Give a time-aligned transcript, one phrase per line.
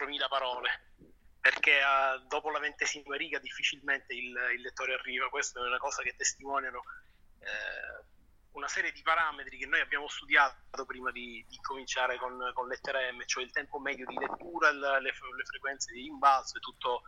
[0.00, 0.84] 4.000 parole
[1.40, 5.30] perché uh, dopo la ventesima riga difficilmente il, il, lettore arriva.
[5.30, 6.82] Questa è una cosa che testimoniano
[7.38, 8.04] eh,
[8.52, 13.10] una serie di parametri che noi abbiamo studiato prima di, di cominciare con, con lettera
[13.12, 17.02] M, cioè il tempo medio di lettura, le, le frequenze di imbalzo e tutto,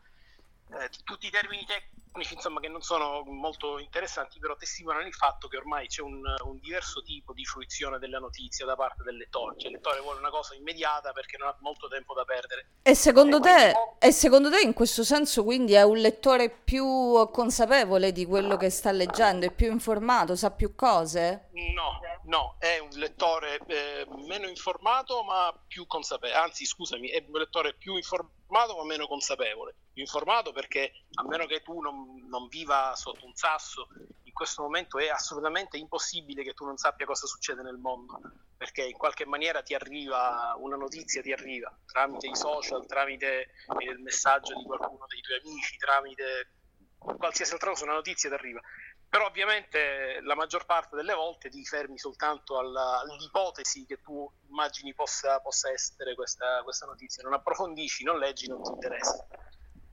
[0.79, 2.02] eh, tutti i termini tecnici
[2.35, 6.59] insomma, che non sono molto interessanti, però testimoniano il fatto che ormai c'è un, un,
[6.61, 9.57] diverso tipo di fruizione della notizia da parte del lettore.
[9.59, 12.67] Cioè, il lettore vuole una cosa immediata perché non ha molto tempo da perdere.
[12.83, 16.85] E secondo, e te, e secondo te, in questo senso, quindi è un lettore più
[17.31, 21.49] consapevole di quello che sta leggendo, è più informato, sa più cose?
[21.75, 27.39] No, no, è un lettore eh, meno informato ma più consapevole, anzi scusami, è un
[27.39, 29.75] lettore più informato ma meno consapevole.
[29.93, 33.89] Più informato perché a meno che tu non, non viva sotto un sasso,
[34.25, 38.20] in questo momento è assolutamente impossibile che tu non sappia cosa succede nel mondo,
[38.56, 43.48] perché in qualche maniera ti arriva una notizia, ti arriva tramite i social, tramite
[43.81, 46.53] il messaggio di qualcuno dei tuoi amici, tramite
[46.98, 48.61] qualsiasi altra cosa, una notizia ti arriva
[49.12, 54.94] però ovviamente la maggior parte delle volte ti fermi soltanto alla, all'ipotesi che tu immagini
[54.94, 59.27] possa, possa essere questa, questa, notizia, non approfondisci, non leggi, non ti interessa.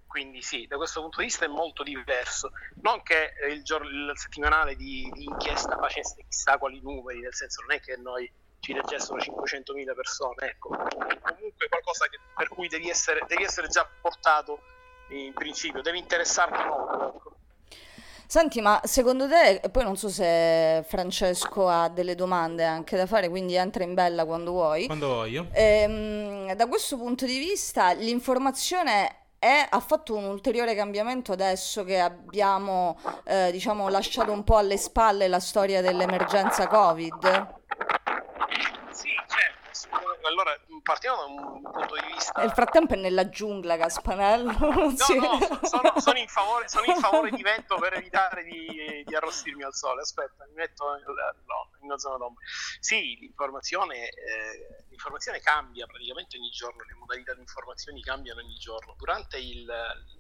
[0.08, 2.52] Quindi sì, da questo punto di vista è molto diverso.
[2.82, 7.60] Non che il, giorno, il settimanale di, di, inchiesta facesse chissà quali numeri, nel senso
[7.64, 12.90] non è che noi ci leggessero 500.000 persone, ecco, comunque qualcosa che, per cui devi
[12.90, 14.62] essere, devi essere già portato
[15.10, 17.18] in principio, devi interessarti molto.
[17.18, 17.39] Ecco.
[18.32, 23.28] Senti, ma secondo te, poi non so se Francesco ha delle domande anche da fare,
[23.28, 24.86] quindi entra in bella quando vuoi.
[24.86, 25.48] Quando voglio.
[25.52, 32.00] Ehm, da questo punto di vista, l'informazione è, ha fatto un ulteriore cambiamento adesso che
[32.00, 37.58] abbiamo, eh, diciamo, lasciato un po' alle spalle la storia dell'emergenza Covid?
[40.30, 42.42] allora partiamo da un punto di vista.
[42.42, 44.52] Nel frattempo è nella giungla, Gaspanello.
[44.52, 45.18] No, sì.
[45.18, 49.64] no, sono, sono, in favore, sono, in favore, di vento per evitare di, di, arrostirmi
[49.64, 50.02] al sole.
[50.02, 52.44] Aspetta, mi metto no, in una zona d'ombra.
[52.80, 58.96] Sì, l'informazione, eh, l'informazione cambia praticamente ogni giorno, le modalità di informazioni cambiano ogni giorno.
[58.98, 59.68] Durante il,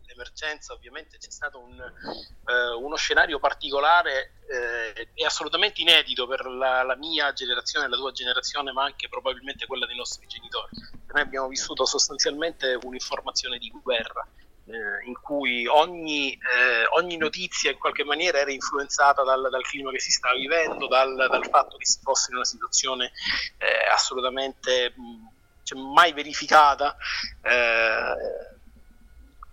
[0.09, 6.83] l'emergenza, ovviamente, c'è stato un, eh, uno scenario particolare eh, e assolutamente inedito per la,
[6.83, 10.71] la mia generazione, la tua generazione, ma anche probabilmente quella dei nostri genitori.
[11.07, 14.27] Noi abbiamo vissuto sostanzialmente un'informazione di guerra.
[14.65, 19.89] Eh, in cui ogni, eh, ogni, notizia in qualche maniera era influenzata dal, dal clima
[19.89, 23.11] che si stava vivendo, dal, dal, fatto che si fosse in una situazione
[23.57, 26.95] eh, assolutamente mh, cioè, mai verificata
[27.41, 28.15] eh,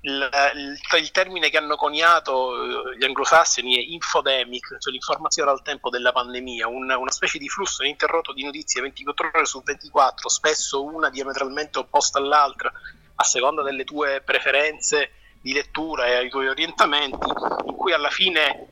[0.06, 5.62] il, il, il, termine che hanno coniato eh, gli anglosassoni è infodemic, cioè l'informazione al
[5.62, 10.28] tempo della pandemia, un, una specie di flusso ininterrotto di notizie 24 ore su 24,
[10.28, 12.72] spesso una diametralmente opposta all'altra,
[13.16, 17.28] a seconda delle tue preferenze di lettura e ai tuoi orientamenti,
[17.66, 18.68] in cui alla fine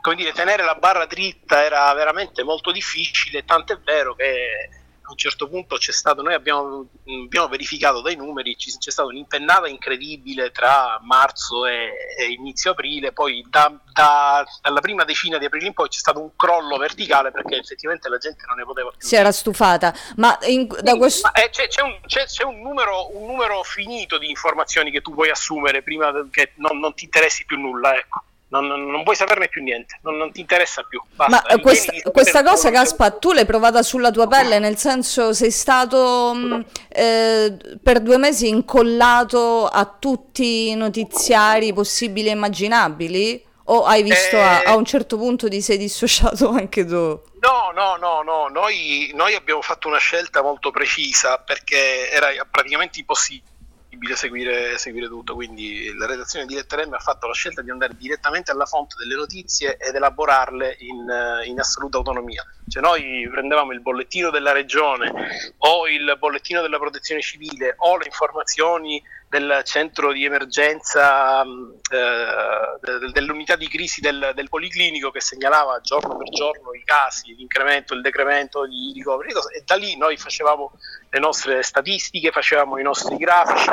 [0.00, 4.79] come dire, tenere la barra dritta era veramente molto difficile, tant'è vero che
[5.10, 6.86] a un certo punto c'è stato, noi abbiamo,
[7.24, 13.44] abbiamo verificato dai numeri, c'è stata un'impennata incredibile tra marzo e, e inizio aprile, poi
[13.48, 17.56] da, da, dalla prima decina di aprile in poi c'è stato un crollo verticale perché
[17.56, 19.06] effettivamente la gente non ne poteva più.
[19.06, 21.28] Si era stufata, ma, in, da questo...
[21.32, 25.00] ma eh, c'è, c'è, un, c'è, c'è un, numero, un, numero, finito di informazioni che
[25.00, 29.14] tu puoi assumere prima che non, non ti interessi più nulla, ecco non, non, vuoi
[29.14, 31.00] saperne più niente, non, non ti interessa più.
[31.14, 31.42] Basta.
[31.48, 36.32] Ma questa, questa cosa, Gaspa, tu l'hai provata sulla tua pelle, nel senso sei stato
[36.34, 43.48] mh, mm, eh, per due mesi incollato a tutti i notiziari possibili e immaginabili?
[43.72, 46.96] O hai visto eh, a, a, un certo punto ti sei dissociato anche tu?
[46.96, 48.48] No, no, no, no.
[48.48, 53.58] Noi, noi abbiamo fatto una scelta molto precisa perché era praticamente impossibile
[53.90, 57.70] possibile seguire, seguire, tutto, quindi la redazione di Lettera M ha fatto la scelta di
[57.70, 61.12] andare direttamente alla fonte delle notizie ed elaborarle in,
[61.46, 62.44] in assoluta autonomia.
[62.68, 65.12] Cioè noi prendevamo il bollettino della regione
[65.58, 73.10] o il bollettino della protezione civile o le informazioni del centro di emergenza mm, eh,
[73.12, 78.00] dell'unità di crisi del, del, Policlinico che segnalava giorno per giorno i casi, l'incremento, il
[78.00, 80.72] decremento di ricoveri e da lì noi facevamo
[81.12, 83.68] le nostre statistiche, facevamo i nostri grafici,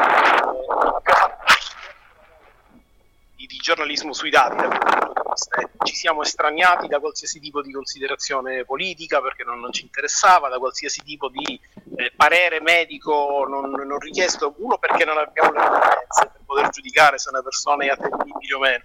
[3.35, 5.69] di, giornalismo sui dati da quel punto di vista.
[5.83, 10.57] Ci siamo estraniati da qualsiasi tipo di considerazione politica perché non, non ci interessava, da
[10.57, 11.59] qualsiasi tipo di
[11.97, 17.19] eh, parere medico non, non, richiesto, uno perché non abbiamo le competenze per poter giudicare
[17.19, 18.83] se una persona è attendibile o meno,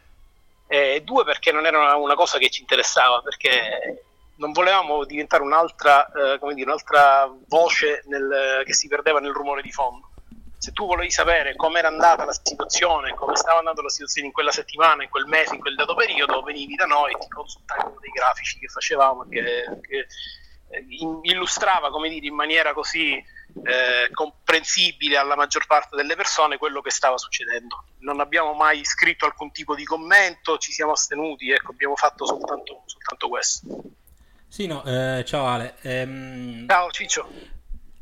[0.67, 4.05] e due perché non era una, una cosa che ci interessava, perché
[4.37, 9.71] non volevamo diventare un'altra, eh, dire, un'altra voce nel, che si perdeva nel rumore di
[9.71, 10.11] fondo
[10.63, 14.53] se tu volevi sapere com'era andata la situazione, come stava andando la situazione in quella
[14.53, 17.99] settimana, in quel mese, in quel dato periodo, venivi da noi e ti consultavi uno
[17.99, 19.43] dei grafici che facevamo, che,
[19.81, 20.07] che
[20.69, 20.87] eh,
[21.23, 26.91] illustrava, come dire, in maniera così eh, comprensibile alla maggior parte delle persone quello che
[26.91, 27.87] stava succedendo.
[27.99, 32.85] Non abbiamo mai scritto alcun tipo di commento, ci siamo astenuti, ecco, abbiamo fatto soltanto,
[32.87, 33.67] soltanto questo.
[34.53, 35.77] Sì, no, eh, ciao Ale.
[35.81, 36.67] Ehm...
[36.69, 37.27] Ciao Ciccio.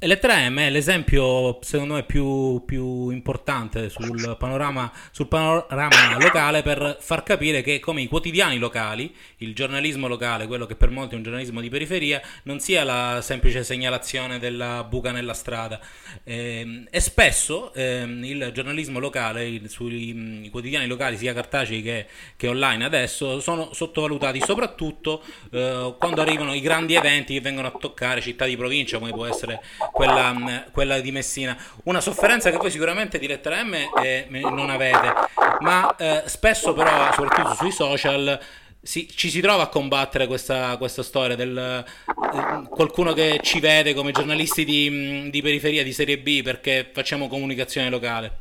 [0.02, 7.22] L3M è l'esempio, secondo me, più, più importante sul panorama, sul panorama, locale per far
[7.22, 11.22] capire che come i quotidiani locali, il giornalismo locale, quello che per molti è un
[11.22, 15.78] giornalismo di periferia, non sia la semplice segnalazione della buca nella strada.
[16.24, 22.06] Eh, e spesso eh, il giornalismo locale, sui mm, quotidiani locali, sia cartacei che,
[22.36, 27.72] che, online adesso, sono sottovalutati soprattutto eh, quando arrivano i grandi eventi che vengono a
[27.78, 29.60] toccare città di provincia, come può essere
[29.92, 31.56] quella, mm, quella, di Messina.
[31.84, 35.12] Una sofferenza che voi sicuramente di lettera M eh, non avete,
[35.60, 38.38] ma eh, spesso però, soprattutto sui social,
[38.82, 43.94] si, ci si trova a combattere questa, questa storia del eh, qualcuno che ci vede
[43.94, 48.38] come giornalisti di, mm, di, periferia, di serie B, perché facciamo comunicazione locale.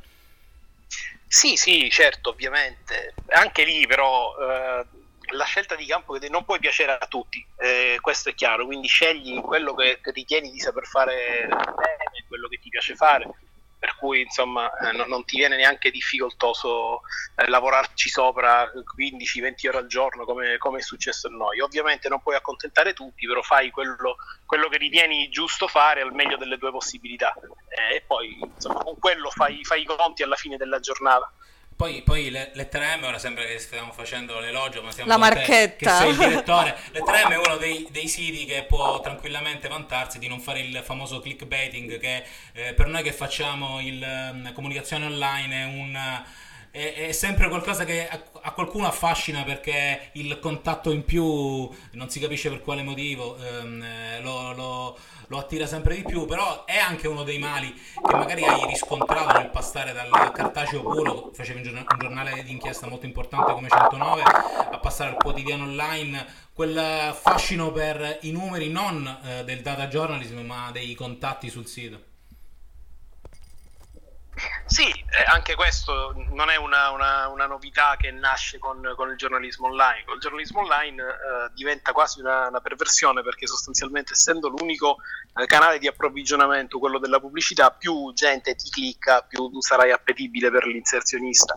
[1.28, 3.14] Sì, sì, certo, ovviamente.
[3.30, 4.34] Anche lì però...
[4.38, 4.98] Eh
[5.32, 8.88] la scelta di campo che non puoi piacere a tutti, eh, questo è chiaro, quindi
[8.88, 13.28] scegli quello che, che, ritieni di saper fare bene, quello che ti piace fare,
[13.80, 17.02] per cui insomma eh, no, non ti viene neanche difficoltoso
[17.36, 21.62] eh, lavorarci sopra 15-20 ore al giorno come, come, è successo a noi.
[21.62, 26.36] Ovviamente non puoi accontentare tutti, però fai quello, quello che ritieni giusto fare al meglio
[26.36, 27.34] delle tue possibilità
[27.70, 31.32] eh, e poi insomma, con quello fai, fai i conti alla fine della giornata.
[31.80, 35.78] Poi, poi le, lettera M, ora sembra che stiamo facendo l'elogio, ma siamo la marchetta.
[35.78, 36.78] Te, che sei il direttore.
[36.92, 40.82] Lettera M è uno dei, dei, siti che può tranquillamente vantarsi di non fare il
[40.84, 46.24] famoso clickbaiting, che eh, per noi che facciamo il, um, comunicazione online è un
[46.72, 51.24] è, sempre qualcosa che a, a, qualcuno affascina perché il contatto in più
[51.92, 54.98] non si capisce per quale motivo ehm, lo, lo,
[55.30, 59.38] lo, attira sempre di più però è anche uno dei mali che magari hai riscontrato
[59.38, 64.80] nel passare dal cartaceo puro facevi un, giornale di inchiesta molto importante come 109 a
[64.80, 70.70] passare al quotidiano online quel fascino per i numeri non eh, del data journalism ma
[70.72, 72.09] dei contatti sul sito
[74.66, 79.18] sì, eh, anche questo non è una, una, una novità che nasce con, con, il
[79.18, 80.04] giornalismo online.
[80.14, 84.98] Il giornalismo online eh, diventa quasi una, una, perversione perché sostanzialmente essendo l'unico
[85.36, 90.52] eh, canale di approvvigionamento, quello della pubblicità, più gente ti clicca, più tu sarai appetibile
[90.52, 91.54] per l'inserzionista.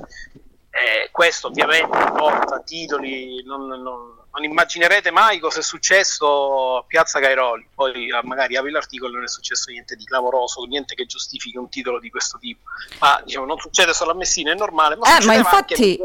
[0.70, 7.20] Eh, questo ovviamente porta titoli, non, non, non, immaginerete mai cosa è successo a Piazza
[7.20, 11.06] Cairoli, poi ah, magari apri l'articolo e non è successo niente di clamoroso, niente che
[11.06, 12.60] giustifichi un titolo di questo tipo,
[13.00, 14.96] ma diciamo non succede solo a Messina, è normale.
[14.96, 15.98] Ma, eh, ma infatti,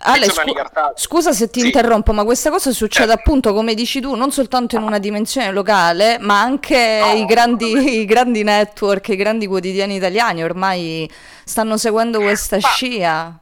[0.00, 1.66] Ale, scu- scusa se ti sì.
[1.66, 3.20] interrompo, ma questa cosa succede certo.
[3.20, 8.00] appunto come dici tu, non soltanto in una dimensione locale, ma anche no, i, grandi,
[8.00, 11.10] i grandi network, i grandi quotidiani italiani ormai
[11.44, 13.38] stanno seguendo questa ma, scia.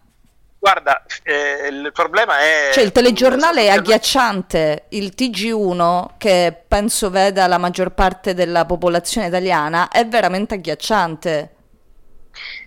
[0.62, 2.70] Guarda, eh, il problema è...
[2.72, 9.26] Cioè il telegiornale è agghiacciante, il TG1 che penso veda la maggior parte della popolazione
[9.26, 11.54] italiana è veramente agghiacciante.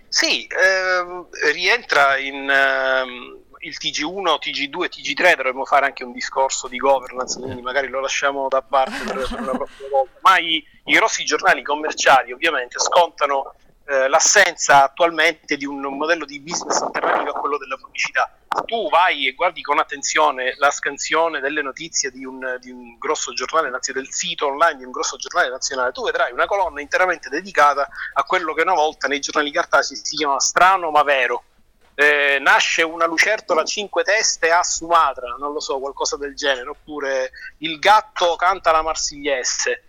[0.08, 2.50] Sì, ehm, rientra in...
[2.50, 8.00] Ehm, il TG1, TG2, TG3 dovremmo fare anche un discorso di governance, quindi magari lo
[8.00, 10.18] lasciamo da parte per, per una prossima volta.
[10.20, 13.54] Ma i, i grossi giornali commerciali ovviamente scontano
[13.86, 18.36] eh, l'assenza attualmente di un, un, modello di business alternativo a quello della pubblicità.
[18.64, 23.32] Tu vai e guardi con attenzione la scansione delle notizie di un, di un grosso
[23.32, 27.28] giornale nazionale, del sito online di un grosso giornale nazionale, tu vedrai una colonna interamente
[27.28, 31.44] dedicata a quello che una volta nei giornali cartacei si chiama strano ma vero.
[31.94, 36.68] Eh, nasce una lucertola a cinque teste a Sumatra, non lo so, qualcosa del genere,
[36.68, 39.82] oppure il gatto canta la marsigliese.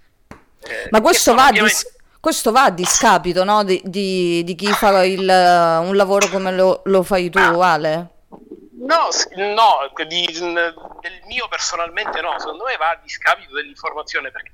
[0.60, 1.74] Eh, ma questo va ovviamente...
[1.74, 3.64] dis- questo va a discapito no?
[3.64, 8.16] di, di, di, chi fa il, un lavoro come lo, lo fai tu, Ale?
[8.30, 14.52] No, no di, del mio personalmente no, secondo me va a discapito dell'informazione perché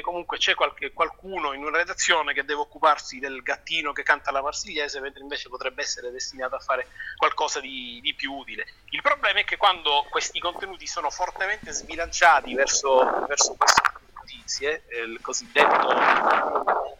[0.00, 4.42] comunque c'è qualche, qualcuno in una redazione che deve occuparsi del gattino che canta la
[4.42, 8.66] marsigliese, mentre invece potrebbe essere destinato a fare qualcosa di, di più utile.
[8.90, 13.82] Il problema è che quando questi contenuti sono fortemente sbilanciati verso, verso questo
[14.46, 15.88] notizie, eh, il cosiddetto,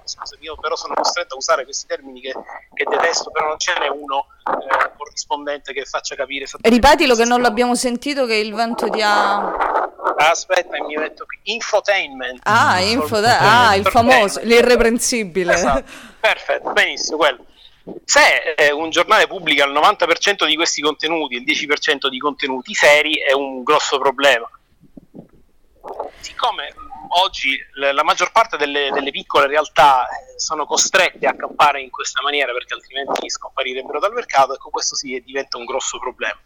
[0.05, 2.33] scusami, io però sono costretto a usare questi termini che,
[2.75, 6.47] che detesto, però non ce n'è uno eh, corrispondente che faccia capire.
[6.61, 9.85] Ripetilo che non l'abbiamo sentito, che il vento ti ha...
[10.19, 11.39] Aspetta, mi metto qui.
[11.55, 12.41] Infotainment.
[12.45, 15.55] Ah, info- ah il famoso, l'irreprensibile.
[15.55, 15.91] Esatto.
[16.19, 17.45] Perfetto, benissimo, quello.
[18.05, 22.75] Se eh, un giornale pubblica il 90% di questi contenuti e il 10% di contenuti
[22.75, 24.49] seri è un grosso problema.
[26.21, 26.75] Siccome
[27.23, 32.23] oggi la maggior parte delle, delle piccole realtà eh, sono costrette a campare in questa
[32.23, 36.39] maniera perché altrimenti scomparirebbero dal mercato, ecco questo sì diventa un grosso problema.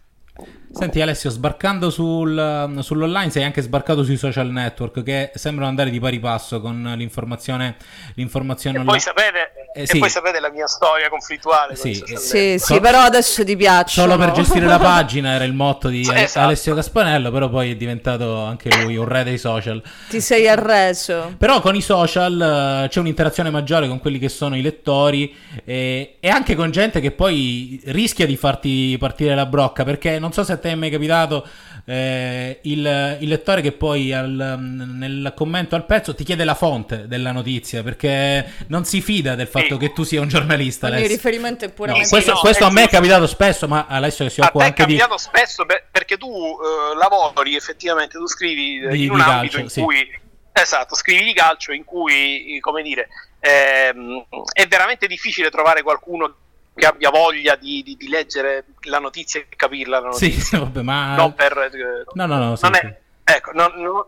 [0.72, 5.98] Senti Alessio, sbarcando sul, sull'online sei anche sbarcato sui social network che sembrano andare di
[5.98, 7.76] pari passo con l'informazione,
[8.14, 8.98] l'informazione e online.
[8.98, 9.96] Poi sapete, eh, sì.
[9.96, 11.76] E poi sapete la mia storia conflittuale.
[11.76, 14.00] Sì, sì, sì, però adesso ti piace.
[14.00, 16.46] Solo per gestire la pagina era il motto di esatto.
[16.46, 19.80] Alessio Caspanello, però poi è diventato anche lui un re dei social.
[20.08, 21.34] Ti sei arreso.
[21.38, 25.34] Però con i social uh, c'è un'interazione maggiore con quelli che sono i lettori
[25.64, 30.32] e, e anche con gente che poi rischia di farti partire la brocca perché non
[30.32, 31.46] so se te è mai capitato
[31.84, 37.06] eh, il, il, lettore che poi al, nel commento al pezzo ti chiede la fonte
[37.06, 39.78] della notizia perché non si fida del fatto sì.
[39.78, 40.88] che tu sia un giornalista.
[40.98, 44.24] Il riferimento è puramente no, questo, no, questo a me è capitato spesso, ma Alessio
[44.24, 44.94] che si occupa anche di...
[44.94, 49.58] è capitato spesso perché tu uh, lavori effettivamente, tu scrivi di, in un ambito calcio,
[49.58, 49.80] in sì.
[49.82, 50.18] cui...
[50.52, 53.08] Esatto, scrivi di calcio in cui, come dire,
[53.38, 56.34] ehm, è veramente difficile trovare qualcuno
[56.74, 60.00] che abbia voglia di, di, di, leggere la notizia e capirla.
[60.00, 60.40] La notizia.
[60.40, 61.14] Sì, vabbè, ma...
[61.16, 61.56] Non per...
[61.58, 62.56] Eh, no, no, no.
[62.56, 64.04] Sì, non è, ecco, non, non,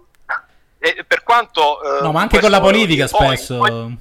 [0.78, 1.98] eh, per quanto...
[1.98, 3.58] Eh, no, ma anche con la politica poi, spesso...
[3.58, 3.96] Poi,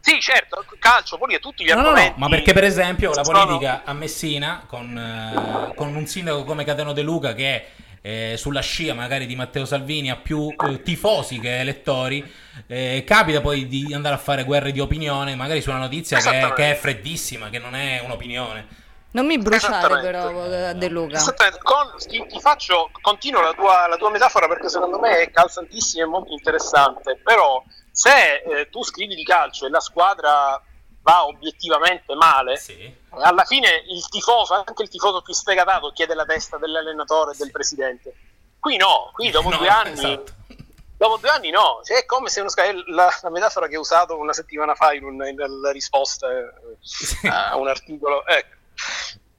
[0.00, 2.08] sì, certo, calcio, politica, tutti gli no, argomenti...
[2.08, 6.42] No, no, ma perché per esempio la politica a Messina, con, eh, con un sindaco
[6.42, 7.66] come Cateno De Luca che
[8.02, 12.30] eh, sulla scia magari di Matteo Salvini ha più eh, tifosi che elettori,
[12.66, 16.52] eh, capita poi di andare a fare guerre di opinione, magari su una notizia che,
[16.54, 18.80] che, è freddissima, che non è un'opinione.
[19.12, 21.22] Non mi bruciare però eh, De Luca.
[21.62, 26.04] Con, ti, ti, faccio, continuo la tua, la tua, metafora perché secondo me è calzantissima
[26.04, 30.60] e molto interessante, però se eh, tu scrivi di calcio e la squadra
[31.02, 33.00] va obiettivamente male, sì.
[33.20, 37.50] Alla fine il tifoso, anche il tifoso più sfegatato, chiede la testa dell'allenatore e del
[37.50, 38.14] presidente.
[38.58, 39.92] Qui no, qui dopo no, due anni...
[39.92, 40.40] Esatto.
[41.02, 42.48] Dopo due anni no, cioè, è come se uno
[42.86, 46.28] la, la, metafora che ho usato una settimana fa in, un, nella risposta
[46.80, 47.26] sì.
[47.26, 48.24] a un articolo.
[48.24, 48.60] Ecco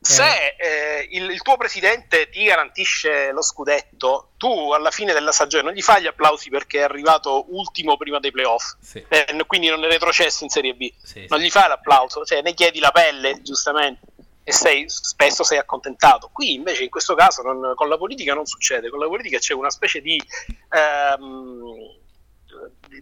[0.04, 5.64] se eh, il, il, tuo presidente ti garantisce lo scudetto, tu alla fine della stagione
[5.64, 9.04] non gli fai gli applausi perché è arrivato ultimo prima dei playoff, sì.
[9.08, 12.54] eh, quindi non è retrocesso in Serie B, sì, non gli fai l'applauso, cioè ne
[12.54, 14.06] chiedi la pelle, giustamente,
[14.44, 16.30] e sei, spesso sei accontentato.
[16.34, 19.54] Qui invece in questo caso non, con la politica non succede, con la politica c'è
[19.54, 20.22] una specie di,
[20.70, 21.64] ehm,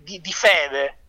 [0.01, 1.00] di, di fede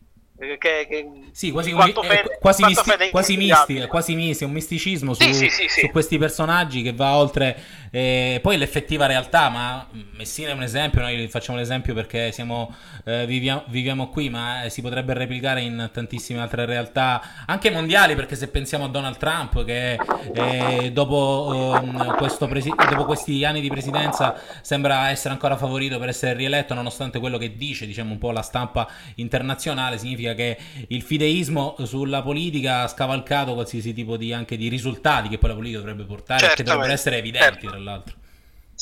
[0.59, 5.23] che, che sì, quasi, un, fede, quasi, misti, quasi, misti, quasi misti, un misticismo su,
[5.23, 7.57] sì, sì, sì, su, questi personaggi che va oltre
[7.95, 9.51] eh, poi l'effettiva realtà.
[9.51, 14.65] Ma Messina è un esempio, noi facciamo l'esempio perché siamo, eh, viviamo, viviamo, qui, ma
[14.65, 18.15] eh, si potrebbe replicare in tantissime altre realtà, anche mondiali.
[18.15, 19.99] Perché se pensiamo a Donald Trump, che
[20.33, 22.17] eh, dopo, um,
[22.49, 27.37] presi- dopo questi anni di presidenza sembra essere ancora favorito per essere rieletto, nonostante quello
[27.37, 30.57] che dice, diciamo un po' la stampa internazionale, significa che
[30.89, 35.57] il fideismo sulla politica ha scavalcato qualsiasi tipo di, anche di risultati che poi la
[35.57, 37.69] politica dovrebbe portare e che dovrebbero essere evidenti certo.
[37.69, 38.21] tra l'altro.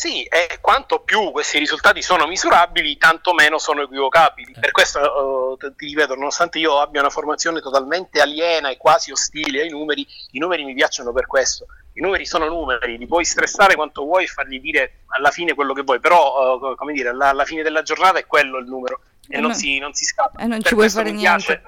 [0.01, 4.53] Sì, e quanto più questi risultati sono misurabili, tanto meno sono equivocabili.
[4.57, 4.59] Eh.
[4.59, 9.61] Per questo uh, ti ripeto, nonostante io abbia una formazione totalmente aliena e quasi ostile
[9.61, 11.67] ai numeri, i numeri mi piacciono per questo.
[11.95, 15.75] I numeri sono numeri, li puoi stressare quanto vuoi e fargli dire alla fine quello
[15.75, 19.01] che vuoi, però uh, come dire, alla, alla, fine della giornata è quello il numero
[19.31, 20.41] e, e non, si, non, si, scappa.
[20.41, 21.45] E non per ci vuoi fare niente.
[21.45, 21.63] Piace,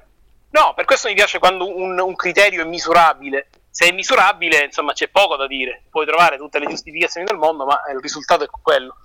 [0.50, 4.93] no, per questo mi piace quando un, un criterio è misurabile se è misurabile, insomma,
[4.93, 5.85] c'è poco da dire.
[5.91, 8.97] Puoi trovare tutte le giustificazioni del mondo, ma il risultato è quello.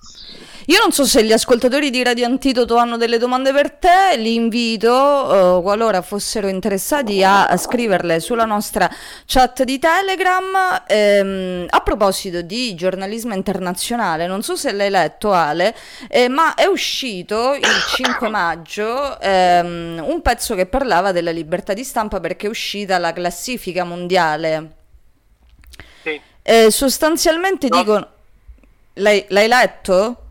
[0.69, 4.33] Io non so se gli ascoltatori di Radio Antidoto hanno delle domande per te, li
[4.33, 8.91] invito, uh, qualora fossero interessati, a, a, scriverle sulla nostra
[9.25, 10.83] chat di Telegram.
[10.85, 15.73] Ehm, a proposito di giornalismo internazionale, non so se l'hai letto Ale,
[16.09, 17.63] eh, ma è uscito il
[17.95, 23.13] 5 maggio ehm, un pezzo che parlava della libertà di stampa perché è uscita la
[23.13, 24.56] classifica mondiale.
[26.49, 27.77] Eh, sostanzialmente no.
[27.77, 28.07] dicono...
[28.93, 30.26] L'hai, l'hai letto?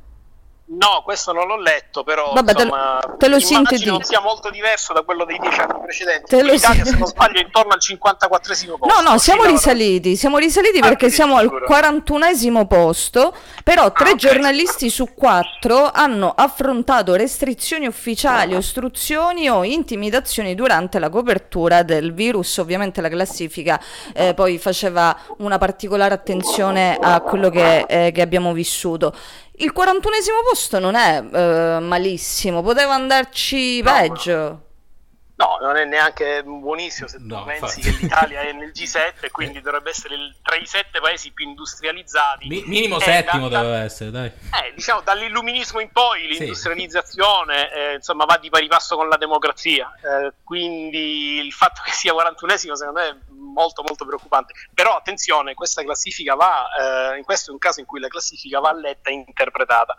[0.69, 4.03] No, questo non l'ho letto, però Vabbè, insomma, te lo, te lo sintetizzo.
[4.03, 6.25] sia molto diverso da quello dei dieci anni precedenti.
[6.25, 9.01] Te In Italia, se non sbaglio, intorno al 54esimo posto.
[9.01, 13.33] No, no, siamo risaliti, siamo risaliti ah, perché siamo al 41esimo posto,
[13.63, 14.17] però ah, tre okay.
[14.17, 22.57] giornalisti su quattro hanno affrontato restrizioni ufficiali, ostruzioni o intimidazioni durante la copertura del virus.
[22.57, 23.81] Ovviamente la classifica
[24.13, 29.15] eh, poi faceva una particolare attenzione a quello che, eh, che abbiamo vissuto.
[29.59, 34.61] Il 41esimo posto non è uh, malissimo, poteva andarci no, peggio.
[35.37, 37.97] No, non è neanche buonissimo se tu no, pensi infatti.
[37.97, 41.47] che l'Italia è nel G7 e quindi dovrebbe essere il, tra i sette paesi più
[41.47, 42.49] industrializzati.
[42.49, 44.27] Mi, minimo settimo da, doveva essere, dai.
[44.29, 47.79] Eh, diciamo, dall'illuminismo in poi l'industrializzazione sì.
[47.79, 52.15] eh, insomma, va di pari passo con la democrazia, eh, quindi il fatto che sia
[52.15, 53.17] 41esimo secondo me è
[53.57, 54.53] molto molto preoccupante.
[54.75, 58.73] Però attenzione, questa classifica va, eh, questo è un caso in cui la classifica va
[58.75, 59.97] letta e interpretata.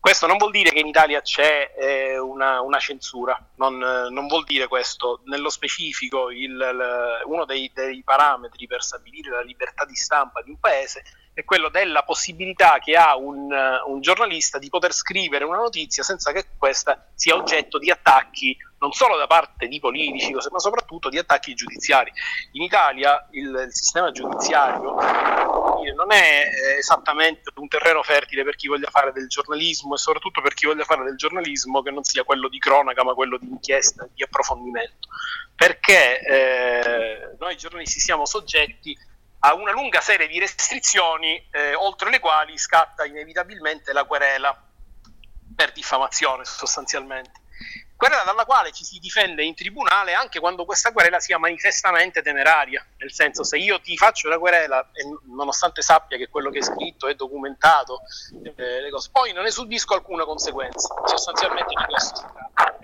[0.00, 4.44] Questo non vuol dire che in Italia c'è eh, una, una, censura, non, non, vuol
[4.44, 5.20] dire questo.
[5.24, 10.50] Nello specifico, il, il, uno dei, dei, parametri per stabilire la libertà di stampa di
[10.50, 11.02] un paese
[11.38, 13.48] è quello della possibilità che ha un,
[13.86, 18.90] un giornalista di poter scrivere una notizia senza che questa sia oggetto di attacchi non
[18.90, 22.12] solo da parte di politici, ma soprattutto di attacchi giudiziari.
[22.52, 24.96] In Italia il, il sistema giudiziario
[25.94, 30.42] non è eh, esattamente un terreno fertile per chi voglia fare del giornalismo e soprattutto
[30.42, 33.48] per chi voglia fare del giornalismo che non sia quello di cronaca ma quello di
[33.48, 35.06] inchiesta, di approfondimento,
[35.54, 38.96] perché eh, noi giornalisti siamo soggetti
[39.40, 44.56] a una lunga serie di restrizioni eh, oltre le quali scatta inevitabilmente la querela
[45.54, 47.46] per diffamazione sostanzialmente.
[47.96, 52.86] Querela dalla quale ci si difende in tribunale anche quando questa querela sia manifestamente temeraria,
[52.98, 56.62] nel senso se io ti faccio una querela e nonostante sappia che quello che è
[56.62, 58.02] scritto è documentato,
[58.44, 62.78] eh, poi non ne subisco alcuna conseguenza, sostanzialmente di questo si tratta.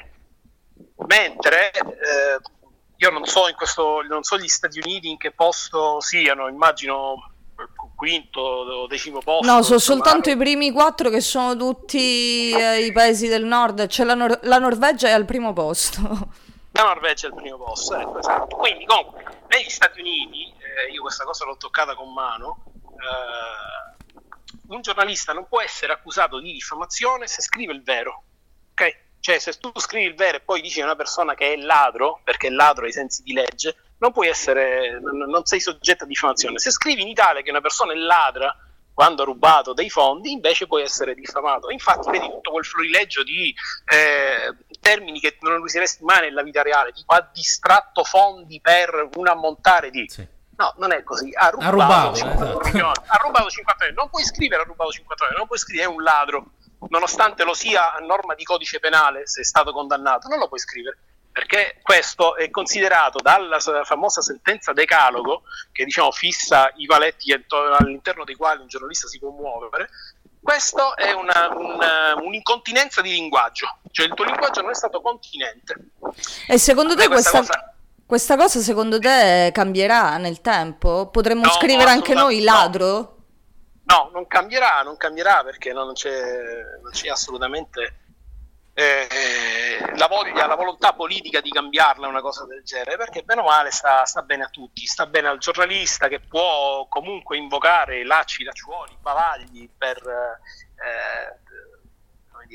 [1.06, 2.40] Mentre eh,
[3.04, 7.32] io non so, in questo, non so gli Stati Uniti in che posto siano, immagino
[7.94, 9.50] quinto o decimo posto.
[9.50, 14.06] No, sono soltanto i primi quattro che sono tutti eh, i paesi del nord, cioè
[14.06, 16.00] la, Nor- la, Norvegia è al primo posto.
[16.72, 18.56] La Norvegia è al primo posto, ecco, esatto.
[18.56, 24.80] Quindi comunque negli Stati Uniti, eh, io questa cosa l'ho toccata con mano, eh, un
[24.80, 28.24] giornalista non può essere accusato di diffamazione se scrive il vero?
[29.24, 32.20] Cioè se tu scrivi il vero e poi dici a una persona che è ladro,
[32.22, 36.58] perché è ladro ai sensi di legge, non puoi essere, non sei soggetto a diffamazione.
[36.58, 38.54] Se scrivi in Italia che una persona è ladra
[38.92, 41.70] quando ha rubato dei fondi, invece puoi essere diffamato.
[41.70, 43.54] Infatti, vedi tutto quel florileggio di
[43.86, 49.26] eh, termini che non useresti mai nella vita reale, tipo ha distratto fondi per un
[49.26, 50.04] ammontare di.
[50.06, 50.28] Sì.
[50.58, 51.30] No, non è così.
[51.32, 52.60] Ha rubato, ha rubato, 50 esatto.
[52.62, 52.92] milioni.
[53.06, 53.96] Ha rubato 50 milioni.
[53.96, 56.50] Non puoi scrivere ha rubato 50 milioni, non puoi scrivere è un ladro,
[56.88, 60.60] nonostante lo sia a norma di codice penale se è stato condannato, non lo puoi
[60.60, 60.98] scrivere
[61.34, 65.42] perché questo è considerato dalla famosa sentenza decalogo
[65.72, 67.32] che diciamo fissa i paletti
[67.76, 69.88] all'interno dei quali un giornalista si può muovere
[70.40, 75.74] questo è una, una, un'incontinenza di linguaggio cioè il tuo linguaggio non è stato continente
[76.46, 77.74] e secondo te questa, questa, cosa...
[78.06, 78.60] questa, cosa...
[78.60, 81.08] secondo te cambierà nel tempo?
[81.10, 82.86] potremmo no, scrivere anche noi ladro?
[82.86, 83.13] No.
[83.84, 86.20] No, non cambierà non cambierà perché non c'è,
[86.82, 87.98] non c'è assolutamente
[88.76, 89.06] eh,
[89.94, 93.70] la, voglia, la volontà politica di cambiarla una cosa del genere, perché bene o male
[93.70, 98.96] sta, sta, bene a tutti, sta bene al giornalista che può comunque invocare lacci, lacciuoli,
[99.00, 101.42] bavagli per eh,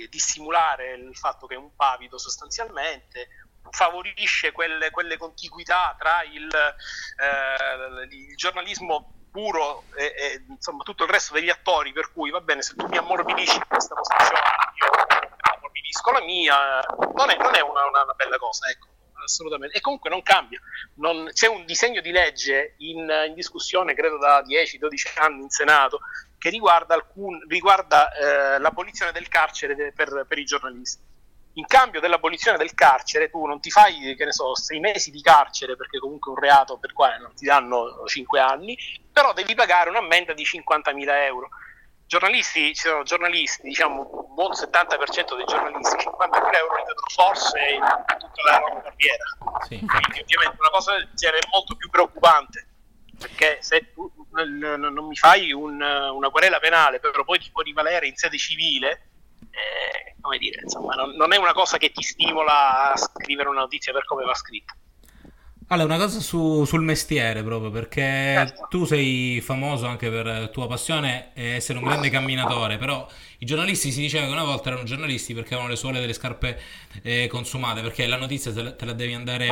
[0.09, 3.29] dissimulare il fatto che è un pavido sostanzialmente,
[3.69, 11.09] favorisce quelle, quelle contiguità tra il, eh, il giornalismo puro e, e, insomma tutto il
[11.09, 14.39] resto degli attori per cui va bene se tu mi ammorbidisci questa posizione
[14.81, 15.29] io
[15.89, 16.81] ammorbidisco la mia,
[17.15, 18.87] non è, non è una, una, una, bella cosa, ecco,
[19.23, 19.77] assolutamente.
[19.77, 20.59] E comunque non cambia.
[20.95, 25.99] Non, c'è un disegno di legge in, in discussione, credo da 10-12 anni in Senato,
[26.37, 31.08] che riguarda, alcun, riguarda eh, l'abolizione del carcere per, per i giornalisti
[31.59, 35.21] in cambio dell'abolizione del carcere tu non ti fai, che ne so, sei mesi di
[35.21, 38.77] carcere perché comunque è un reato per quale non ti danno 5 anni,
[39.11, 41.49] però devi pagare un'ammenda di 50.000 euro
[42.09, 47.59] giornalisti, ci sono giornalisti, diciamo un buon 70% dei giornalisti, 50.000 euro li vedono forse
[47.69, 47.81] in
[48.17, 49.23] tutta la loro carriera.
[49.67, 49.77] Sì.
[49.77, 52.67] Quindi ovviamente una cosa del genere è molto più preoccupante,
[53.15, 58.07] perché se tu non mi fai un, una querela penale, però poi ti può rivalere
[58.07, 59.08] in sede civile,
[60.29, 63.91] come dire, insomma, non, non è una cosa che ti stimola a scrivere una notizia
[63.91, 64.75] per come va scritta.
[65.71, 68.67] Allora, una cosa su, sul mestiere proprio, perché certo.
[68.69, 73.07] tu sei famoso anche per tua passione e essere un grande camminatore, però
[73.39, 76.59] i giornalisti si diceva che una volta erano giornalisti perché avevano le suole delle scarpe
[77.03, 79.47] eh, consumate, perché la notizia te la, te la devi andare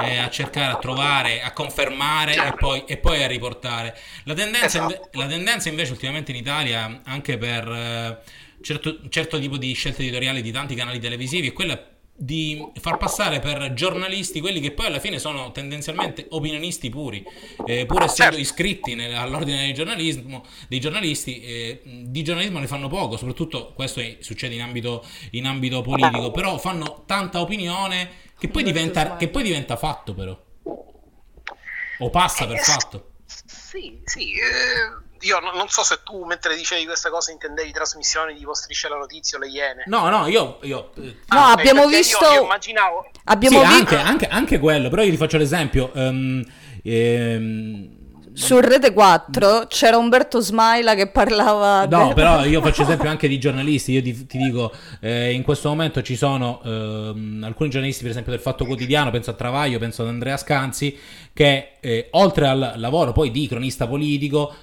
[0.00, 2.48] eh, a cercare, a trovare, a confermare certo.
[2.48, 3.94] e, poi, e, poi, a riportare.
[4.24, 5.10] La tendenza, esatto.
[5.12, 8.18] la tendenza, invece ultimamente in Italia, anche per eh,
[8.60, 13.38] certo, certo tipo di scelte editoriali di tanti canali televisivi, è quella di far passare
[13.38, 17.24] per giornalisti quelli che poi alla fine sono tendenzialmente opinionisti puri,
[17.64, 18.38] eh, pur essendo certo.
[18.40, 24.00] iscritti nel, all'ordine del giornalismo, dei giornalisti, eh, di giornalismo ne fanno poco, soprattutto questo
[24.00, 29.28] è, succede in ambito, in ambito politico, però fanno tanta opinione che poi, diventa, che
[29.28, 30.36] poi diventa fatto però,
[32.00, 33.10] o passa per eh, fatto.
[33.26, 34.32] Sì, sì.
[34.32, 38.96] Eh io non so se tu mentre dicevi queste cose intendevi trasmissioni di Striscia la
[38.96, 39.82] notizia o le Iene.
[39.86, 40.58] No, no, io...
[40.62, 42.24] io eh, no, ah, abbiamo visto...
[42.24, 43.10] Io, io immaginavo...
[43.24, 43.80] Abbiamo sì, visto...
[43.80, 45.90] Anche, anche, anche, quello, però io ti faccio l'esempio.
[45.94, 46.44] Um,
[46.82, 47.96] ehm,
[48.38, 51.86] su Rete 4 c'era Umberto Smaila che parlava.
[51.86, 52.14] No, del...
[52.14, 53.92] però io faccio esempio anche di giornalisti.
[53.92, 58.30] Io ti, ti dico, eh, in questo momento ci sono eh, alcuni giornalisti, per esempio
[58.32, 60.96] del Fatto Quotidiano, penso a Travaglio, penso ad Andrea Scanzi,
[61.32, 64.54] che eh, oltre al lavoro poi di cronista politico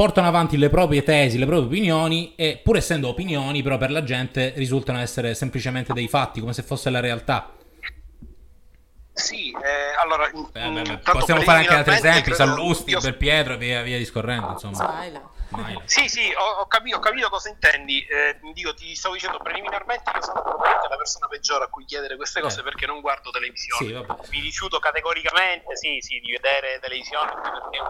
[0.00, 4.02] portano avanti le proprie tesi, le proprie opinioni e pur essendo opinioni però per la
[4.02, 7.52] gente risultano essere semplicemente dei fatti, come se fosse la realtà.
[9.12, 10.30] Sì, eh, allora...
[10.30, 10.98] Beh, beh, beh.
[11.12, 13.14] Possiamo fare anche altri esempi, Sallusti, io...
[13.18, 15.04] Pietro e via, via discorrendo, insomma.
[15.84, 18.04] Sì, sì, ho, ho, capito, ho, capito, cosa intendi.
[18.04, 22.16] Eh, dico, ti stavo dicendo preliminarmente che sono probabilmente la persona peggiore a cui chiedere
[22.16, 22.62] queste cose eh.
[22.62, 24.04] perché non guardo televisione.
[24.24, 27.88] Sì, Mi rifiuto categoricamente, sì, sì, di vedere televisione perché è un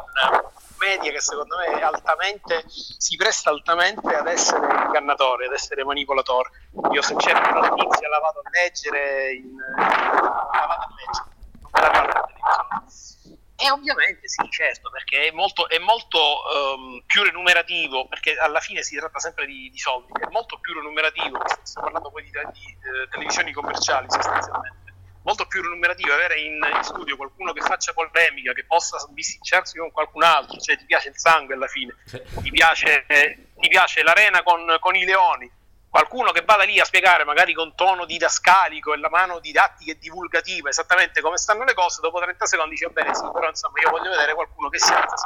[0.81, 6.51] media che secondo me è altamente, si presta altamente ad essere ingannatore, ad essere manipolatore.
[6.93, 11.27] Io se cerco una notizia la vado a leggere, in, la vado a leggere,
[11.61, 13.20] non me la guardo in televisione.
[13.63, 18.83] E ovviamente sì, certo, perché è molto, è molto um, più remunerativo, perché alla fine
[18.83, 22.77] si tratta sempre di, di soldi, è molto più remunerativo, stiamo parlando poi di, di,
[22.79, 24.95] uh, televisioni commerciali sostanzialmente,
[25.25, 29.91] molto più remunerativo avere in, in, studio qualcuno che faccia polemica, che possa bisticciarsi con
[29.91, 31.95] qualcun altro, cioè ti piace il sangue alla fine,
[32.43, 35.51] ti piace, eh, ti piace l'arena con, con i leoni,
[35.91, 39.99] qualcuno che vada lì a spiegare magari con tono didascalico e la mano didattica e
[39.99, 43.91] divulgativa esattamente come stanno le cose, dopo 30 secondi dice bene sì, però insomma io
[43.91, 45.25] voglio vedere qualcuno che si alza,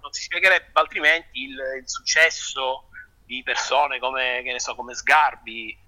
[0.00, 2.88] non si spiegherebbe altrimenti il, il successo
[3.24, 5.86] di persone come, so, come Sgarbi.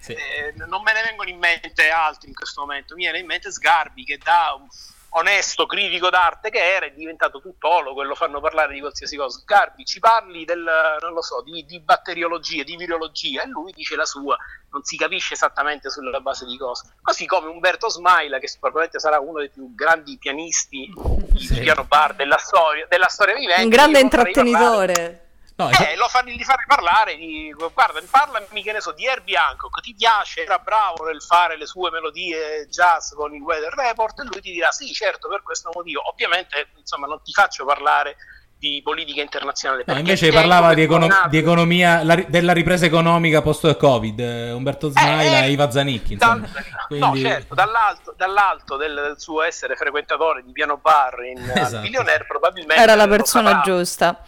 [0.00, 0.12] Sì.
[0.12, 3.50] Eh, non me ne vengono in mente altri in questo momento, mi viene in mente
[3.50, 4.68] Sgarbi che dà un
[5.10, 9.42] onesto critico d'arte che era, è diventato tuttologo e lo fanno parlare di qualsiasi cosa.
[9.44, 10.68] Garbi, ci parli del,
[11.00, 14.36] non lo so, di, di, batteriologia, di virologia, e lui dice la sua,
[14.70, 16.84] non si capisce esattamente sulla base di cosa.
[17.00, 21.60] Così come Umberto Smaila, che probabilmente sarà uno dei più grandi pianisti di sì.
[21.60, 23.62] piano bar della storia, della storia vivente.
[23.62, 25.27] Un grande intrattenitore.
[25.58, 29.36] No, eh, lo fa, gli fare parlare di, guarda, parlami che ne so, di Herbie
[29.36, 34.20] Hancock, ti piace, era bravo nel fare le sue melodie jazz con il Weather Report
[34.20, 36.08] e lui ti dirà sì, certo, per questo motivo.
[36.08, 38.14] Ovviamente, insomma, non ti faccio parlare
[38.56, 39.82] di politica internazionale.
[39.84, 44.90] No, invece parlava di, econo- di economia, la, della ripresa economica post Covid, eh, Umberto
[44.90, 46.14] Smaila eh, e Iva Zanicchi.
[46.14, 46.38] Da,
[46.86, 47.04] Quindi...
[47.04, 51.80] No, certo, dall'alto, dall'alto del, del, suo essere frequentatore di piano bar in esatto.
[51.80, 52.80] Billionaire probabilmente...
[52.80, 54.22] Era la persona giusta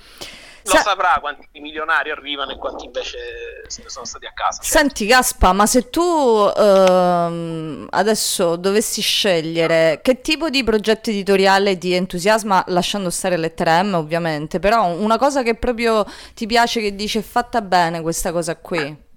[0.62, 3.18] lo Sa- saprà quanti milionari arrivano e quanti invece
[3.66, 4.62] se ne sono stati a casa.
[4.62, 11.92] Senti Gaspa, ma se tu uh, adesso dovessi scegliere che tipo di progetto editoriale ti
[11.92, 17.23] entusiasma, lasciando stare lettera M ovviamente, però una cosa che proprio ti piace, che dice
[17.23, 19.09] fatta bene questa cosa qui.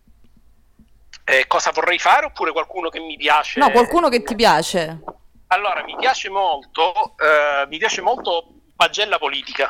[1.26, 3.60] Eh, cosa vorrei fare oppure qualcuno che mi piace?
[3.60, 5.00] No, qualcuno che ti piace.
[5.48, 9.70] Allora, mi piace molto, eh, mi piace molto pagella politica.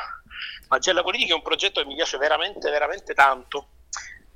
[0.68, 3.68] Magella Politica è un progetto che mi piace veramente, veramente tanto.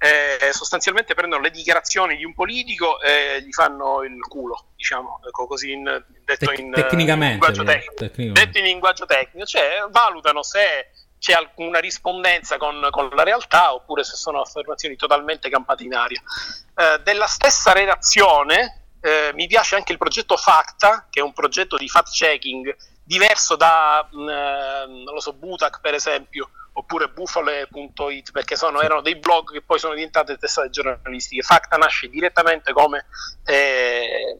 [0.00, 5.48] Eh, sostanzialmente prendono le dichiarazioni di un politico e gli fanno il culo, diciamo, ecco,
[5.48, 8.44] così in, detto in, tecnicamente, linguaggio tecnico, tecnicamente.
[8.44, 14.04] detto in linguaggio tecnico, cioè valutano se c'è alcuna rispondenza con, con, la realtà oppure
[14.04, 16.22] se sono affermazioni totalmente campate in aria.
[16.76, 21.76] Eh, della stessa redazione eh, mi piace anche il progetto Facta, che è un progetto
[21.76, 22.76] di fact checking
[23.08, 29.00] diverso da, mm, eh, non lo so, Butak per esempio, oppure bufale.it, perché sono, erano
[29.00, 31.40] dei blog che poi sono diventate testate giornalistiche.
[31.40, 33.06] Facta nasce direttamente come,
[33.46, 34.38] eh,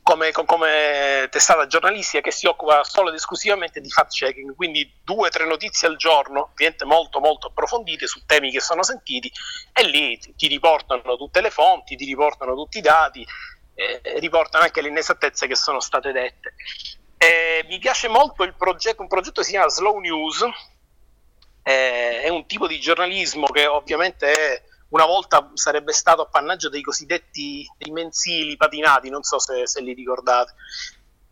[0.00, 5.26] come, come, testata giornalistica che si occupa solo ed esclusivamente di fact checking, quindi due
[5.26, 9.30] o tre notizie al giorno, ovviamente molto molto approfondite su temi che sono sentiti,
[9.72, 13.26] e lì ti riportano tutte le fonti, ti riportano tutti i dati,
[13.74, 16.54] eh, riportano anche le inesattezze che sono state dette.
[17.64, 20.42] Eh, mi piace molto il progetto, un progetto che si chiama Slow News,
[21.62, 26.82] eh, è un tipo di giornalismo che ovviamente è, una volta sarebbe stato appannaggio dei
[26.82, 30.54] cosiddetti dei mensili patinati, non so se, se li ricordate.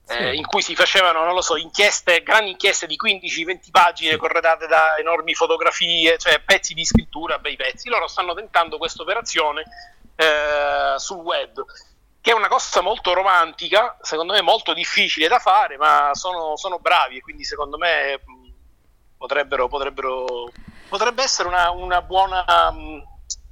[0.05, 0.37] Eh, sì.
[0.37, 4.97] in cui si facevano, non lo so, inchieste, grandi inchieste di 15-20 pagine corredate da
[4.99, 7.89] enormi fotografie, cioè pezzi di scrittura, bei pezzi.
[7.89, 9.63] Loro stanno tentando questa operazione
[10.17, 11.65] eh, sul web,
[12.23, 16.79] che è una cosa molto romantica, secondo me molto difficile da fare, ma sono, sono
[16.79, 18.21] bravi e quindi secondo me
[19.19, 20.51] potrebbero, potrebbero,
[20.89, 22.45] potrebbe essere una, una buona...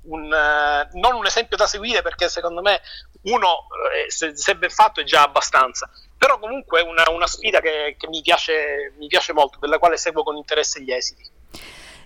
[0.02, 2.80] Un, uh, non un esempio da seguire perché secondo me
[3.24, 5.90] uno, eh, se, se ben fatto, è già abbastanza.
[6.16, 9.98] Però comunque è una, una sfida che, che mi, piace, mi piace molto, della quale
[9.98, 11.28] seguo con interesse gli esiti.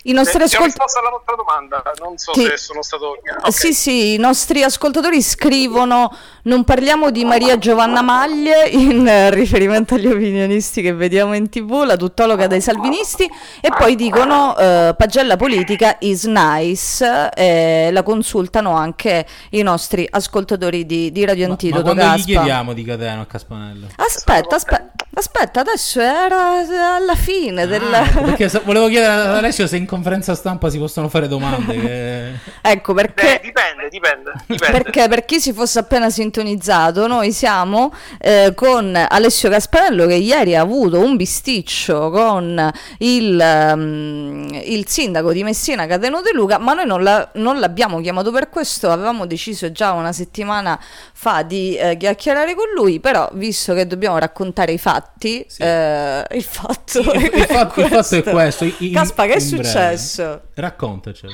[0.06, 0.66] I nostri Eh, ascoltatori.
[0.70, 2.42] risposto alla vostra domanda, non so Sì.
[2.44, 3.40] se sono stato chiaro.
[3.46, 3.52] Ok.
[3.52, 9.94] Sì, sì, i nostri ascoltatori scrivono non parliamo di Maria Giovanna Maglie in eh, riferimento
[9.94, 13.24] agli opinionisti che vediamo in tv, la tuttologa dei salvinisti
[13.62, 20.84] e poi dicono eh, pagella politica is nice e la consultano anche i nostri ascoltatori
[20.84, 22.24] di, di Radio Ma, ma Antidoto quando gli Gaspa.
[22.26, 23.86] chiediamo di Cateno a Caspanello?
[23.96, 27.82] Aspetta, aspetta, aspetta, adesso era alla fine del...
[27.92, 31.78] Ah, ecco, perché volevo chiedere ad Alessio se in conferenza stampa si possono fare domande.
[31.80, 33.40] che- Ecco perché...
[33.40, 34.82] Eh, dipende, dipende, dipende.
[34.82, 40.56] Perché per chi si fosse appena sintonizzato, noi siamo eh, con Alessio Gasparello che ieri
[40.56, 46.72] ha avuto un bisticcio con il, ehm, il sindaco di Messina Cateno De Luca, ma
[46.74, 50.78] noi non, la- non l'abbiamo chiamato per questo, avevamo deciso già una settimana
[51.12, 55.02] fa di eh, chiacchierare con lui, però visto che dobbiamo raccontare i fatti,
[55.48, 55.62] Sì.
[55.62, 58.64] eh, il fatto, il, il fatto, il fatto è questo.
[58.64, 59.64] in- Caspa, che è in breve.
[59.64, 60.42] successo?
[60.54, 61.32] Raccontacelo.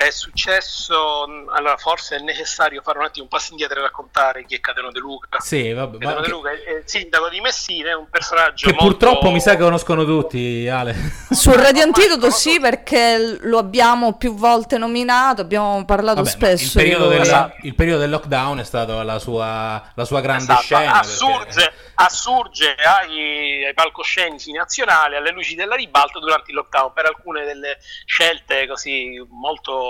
[0.00, 4.54] È successo, allora forse è necessario fare un attimo un passo indietro e raccontare chi
[4.54, 5.40] è Cateno De Luca.
[5.40, 5.98] Sì, vabbè.
[5.98, 8.96] Cateno ma De Luca è è il sindaco di Messina, è un personaggio che molto...
[8.96, 10.94] purtroppo mi sa che conoscono tutti, Ale.
[11.30, 16.58] Sul Radio Antidoto sì, perché lo abbiamo più volte nominato, abbiamo parlato Vabbè, ma il,
[16.58, 16.78] spesso.
[16.78, 17.56] periodo di- del, Esatto.
[17.66, 20.92] il periodo del lockdown è stato la sua, la sua grande Esatto, scena.
[20.92, 27.04] perché- assurge, assurge ai, ai palcoscenici nazionali, alle luci della ribalta durante il lockdown per
[27.04, 29.88] alcune delle scelte così molto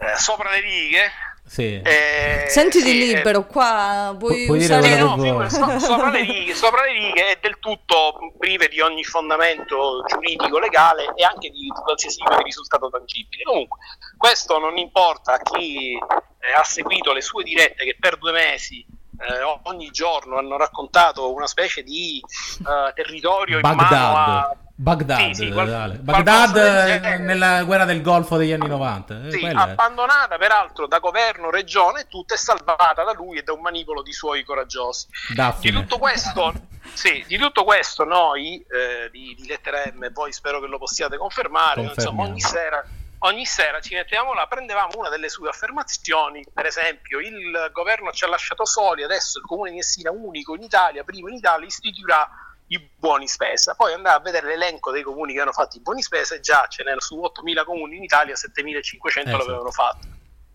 [0.00, 1.10] eh, sopra le righe.
[1.46, 1.80] Sì.
[1.80, 4.98] eh, Sentiti sì, libero, qua puoi Pu- usare...
[4.98, 5.48] No, vuoi.
[5.48, 10.58] so- sopra, le righe, sopra le righe è del tutto prive di ogni fondamento giuridico,
[10.58, 13.44] legale e anche di qualsiasi tipo di risultato tangibile.
[13.44, 13.78] Comunque,
[14.16, 18.84] questo non importa a chi eh, ha seguito le sue dirette che per due mesi
[19.20, 24.56] eh, ogni giorno hanno raccontato una specie di eh, territorio in mano a...
[24.78, 29.24] Baghdad, Sì, sì, qual- Baghdad eh, nella guerra del Golfo degli anni 90.
[29.24, 29.70] eh, Sì, quella è.
[29.70, 34.12] abbandonata peraltro da governo, regione, tutta è salvata da lui e da un manipolo di
[34.12, 35.06] suoi coraggiosi.
[35.28, 35.72] Di Daphne.
[35.72, 36.52] tutto questo,
[36.92, 41.16] sì, di tutto questo noi eh, di, di Lettera M, voi spero che lo possiate
[41.16, 42.84] confermare, insomma ogni sera,
[43.20, 48.24] ogni sera ci mettevamo là, prendevamo una delle sue affermazioni, per esempio il governo ci
[48.24, 52.28] ha lasciato soli, adesso il comune di Messina unico in Italia, primo in Italia, istituirà
[52.68, 53.74] i buoni spesa.
[53.74, 56.66] Poi andava a vedere l'elenco dei comuni che hanno fatto i buoni spesa e già
[56.68, 59.36] ce n'erano su 8.000 comuni in Italia, 7.500 Esatto.
[59.36, 60.06] l'avevano fatto.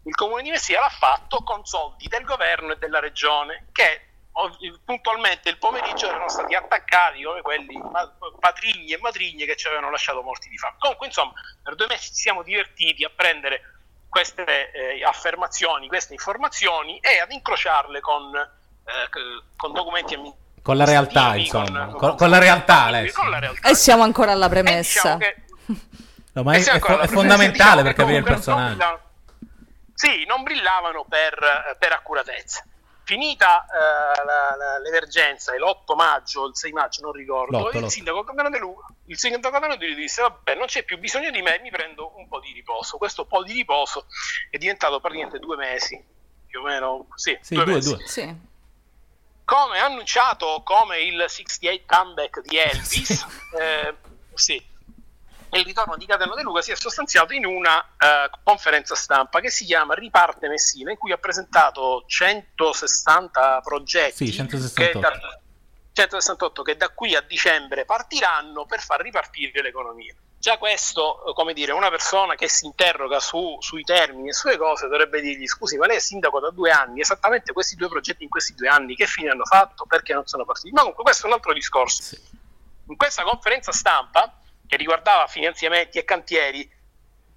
[0.03, 4.07] Il comune di Messina l'ha fatto con soldi del governo e della regione che
[4.85, 7.79] puntualmente il pomeriggio erano stati attaccati come quelli
[8.39, 10.75] patrigni e matrigne che ci avevano lasciato morti di fame.
[10.79, 13.61] Comunque, insomma, per due mesi ci siamo divertiti a prendere
[14.09, 20.40] queste eh, affermazioni, queste informazioni e ad incrociarle con, eh, con documenti amministrativi.
[20.61, 21.87] Con la realtà, insomma.
[21.87, 23.21] Con, con la realtà, Alessio.
[23.21, 23.67] Con la realtà.
[23.69, 25.15] E siamo ancora alla E premessa.
[25.15, 25.35] diciamo che-
[26.33, 28.63] No, ma è, è fo- è fondamentale presenza, per capire il diciamo personaggio.
[28.63, 29.01] non brillavano-
[29.93, 32.63] Sì, non brillavano per, per accuratezza.
[33.03, 37.89] Finita eh, la- la- l'emergenza, l'8 maggio, il 6 maggio, non ricordo, L'otto, il l'otto.
[37.89, 38.17] sindaco
[38.59, 41.69] Luca, il sindaco Catano De Luca disse, vabbè, non c'è più bisogno di me, mi
[41.71, 42.97] prendo un po' di riposo.
[42.97, 44.05] Questo po' di riposo
[44.49, 46.01] è diventato praticamente due mesi,
[46.47, 48.07] più o meno, sì, Sì, due due, mesi due.
[48.07, 48.49] Sì.
[49.51, 53.09] Come annunciato come il 68 comeback di Elvis,
[53.59, 53.95] eh,
[54.33, 59.41] sì, il ritorno di Cateno De Luca si è sostanziato in una eh, conferenza stampa
[59.41, 64.91] che si chiama Riparte Messina, in cui ha presentato 160 progetti Sì, 168.
[64.93, 65.39] Che da,
[65.91, 70.15] 168 che da qui a dicembre partiranno per far ripartire l'economia.
[70.41, 74.57] Già questo, eh, come dire, una persona che si interroga su- sui termini e sulle
[74.57, 78.23] cose dovrebbe dirgli scusi, ma lei è sindaco da due anni, esattamente questi due progetti
[78.23, 79.85] in questi due anni, che fine hanno fatto?
[79.85, 80.71] Perché non sono partiti?
[80.71, 82.01] Ma comunque questo è un altro discorso.
[82.01, 82.19] Sì.
[82.87, 86.67] In questa conferenza stampa, che riguardava finanziamenti e cantieri,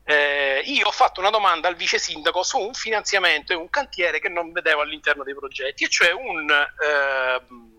[0.04, 4.18] eh, io ho fatto una domanda al vice sindaco su un finanziamento e un cantiere
[4.18, 7.73] che non vedevo all'interno dei progetti, e cioè un, ehm,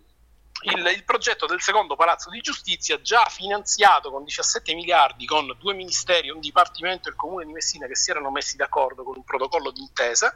[0.73, 5.73] il, il progetto del secondo palazzo di giustizia già finanziato con 17 miliardi con due
[5.73, 9.23] ministeri, un dipartimento e il comune di Messina che si erano messi d'accordo con un
[9.23, 10.33] protocollo d'intesa,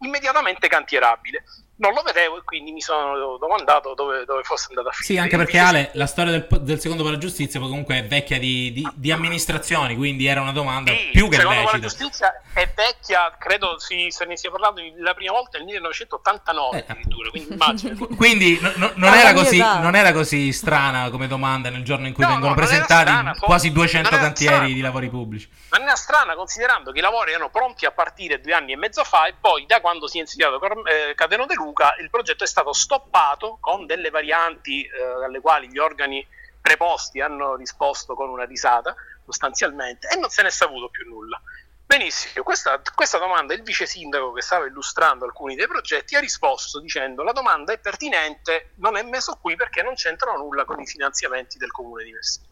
[0.00, 1.44] immediatamente cantierabile.
[1.82, 5.14] Non lo vedevo e quindi mi sono domandato dove, dove fosse andato a finire.
[5.14, 8.38] Sì, anche perché Ale, la storia del, del secondo per la giustizia comunque è vecchia
[8.38, 11.76] di, di, di amministrazioni, quindi era una domanda sì, più che secondo lecita.
[11.76, 16.76] la giustizia è vecchia, credo si, se ne sia parlato la prima volta nel 1989
[16.78, 18.06] Eh, addirittura, quindi immagino.
[18.16, 19.78] Quindi no- no- non, Alla era così, età.
[19.80, 23.72] non era così strana come domanda nel giorno in cui No, vengono presentati strana, quasi
[23.72, 24.72] 200 non era cantieri strana.
[24.74, 25.48] di lavori pubblici.
[25.70, 29.02] Non era strana considerando che i lavori erano pronti a partire due anni e mezzo
[29.02, 32.46] fa e poi da quando si è insediato eh, Cateno De Luca il progetto è
[32.46, 36.26] stato stoppato con delle varianti eh, alle quali gli organi
[36.60, 41.40] preposti hanno risposto con una risata sostanzialmente e non se ne è saputo più nulla.
[41.84, 46.80] Benissimo, questa, questa domanda il vice sindaco che stava illustrando alcuni dei progetti ha risposto
[46.80, 50.86] dicendo la domanda è pertinente, non è messo qui perché non c'entrano nulla con i
[50.86, 52.46] finanziamenti del comune di Messina.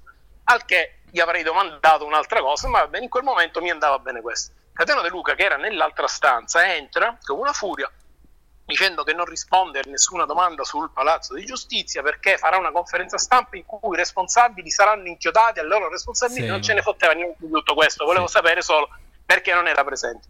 [0.44, 4.52] Al che gli avrei domandato un'altra cosa, ma in quel momento mi andava bene questo.
[4.72, 7.90] Cateno De Luca, che era nell'altra stanza, entra con una furia
[8.70, 13.18] dicendo che non risponde a nessuna domanda sul Palazzo di Giustizia perché farà una conferenza
[13.18, 16.44] stampa in cui i responsabili saranno inchiodati alle loro responsabilità.
[16.46, 16.50] Sì.
[16.50, 18.32] Non ce ne fotteva niente di tutto questo, volevo Sì.
[18.34, 18.88] sapere solo
[19.26, 20.26] perché non era presente.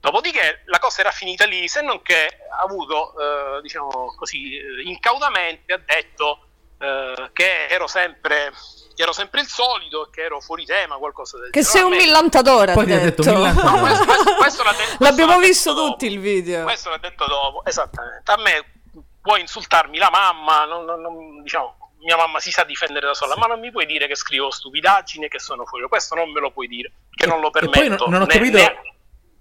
[0.00, 3.14] Dopodiché la cosa era finita lì, se non che ha avuto,
[3.58, 6.42] eh, diciamo così, eh, incautamente ha detto
[6.80, 8.52] eh, che ero sempre,
[8.98, 11.78] che ero sempre il solito e che ero fuori tema, qualcosa del Che genere.
[11.78, 13.36] sei un millantatore, Poi ha ti ha detto detto.
[13.36, 13.76] millantatore.
[13.76, 15.90] No, questo- questo- questo l'ha detto- questo L'abbiamo l'ha detto visto dopo.
[15.90, 16.62] tutti il video.
[16.64, 18.32] Questo l'ha detto dopo, esattamente.
[18.32, 18.72] A me
[19.22, 23.34] puoi insultarmi la mamma, non- non- non- diciamo, mia mamma si sa difendere da sola,
[23.34, 23.38] Sì.
[23.38, 25.86] ma non mi puoi dire che scrivo stupidaggini e che sono fuori.
[25.86, 28.02] Questo non me lo puoi dire, che non lo E poi permetto.
[28.06, 28.80] non- non ho ne- capito- ne-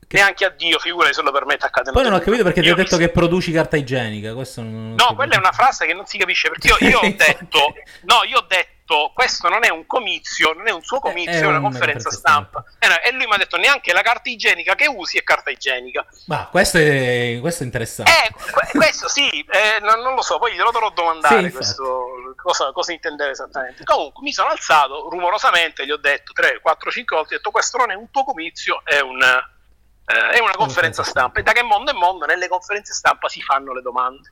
[0.07, 1.69] che- Neanche a Dio, figurati se lo permette a.
[1.91, 4.29] Poi non ho capito perché ti ho detto mi- che produci carta igienica.
[4.31, 5.15] No, capito.
[5.15, 8.37] quella è una frase che non si capisce perché io, io ho detto, no, io
[8.37, 8.75] ho detto,
[9.13, 12.09] questo non è un comizio, non è un suo comizio, È è una una conferenza
[12.09, 12.63] stampa.
[12.79, 15.49] E, no, e lui mi ha detto neanche la carta igienica che usi è carta
[15.49, 16.05] igienica.
[16.27, 18.11] Ma questo è, questo è interessante.
[18.11, 21.55] Eh, que- questo sì, eh, non, non lo so, poi glielo dovrò Sì, domandare infatti.
[21.55, 22.05] questo,
[22.41, 23.83] cosa, cosa intendeva esattamente.
[23.83, 27.77] Comunque mi sono alzato rumorosamente, gli ho detto 3, 4, 5 volte, ho detto questo
[27.77, 31.39] non è un tuo comizio, è, un, eh, è una conferenza stampa.
[31.39, 34.31] E da che mondo è mondo, nelle conferenze stampa si fanno le domande.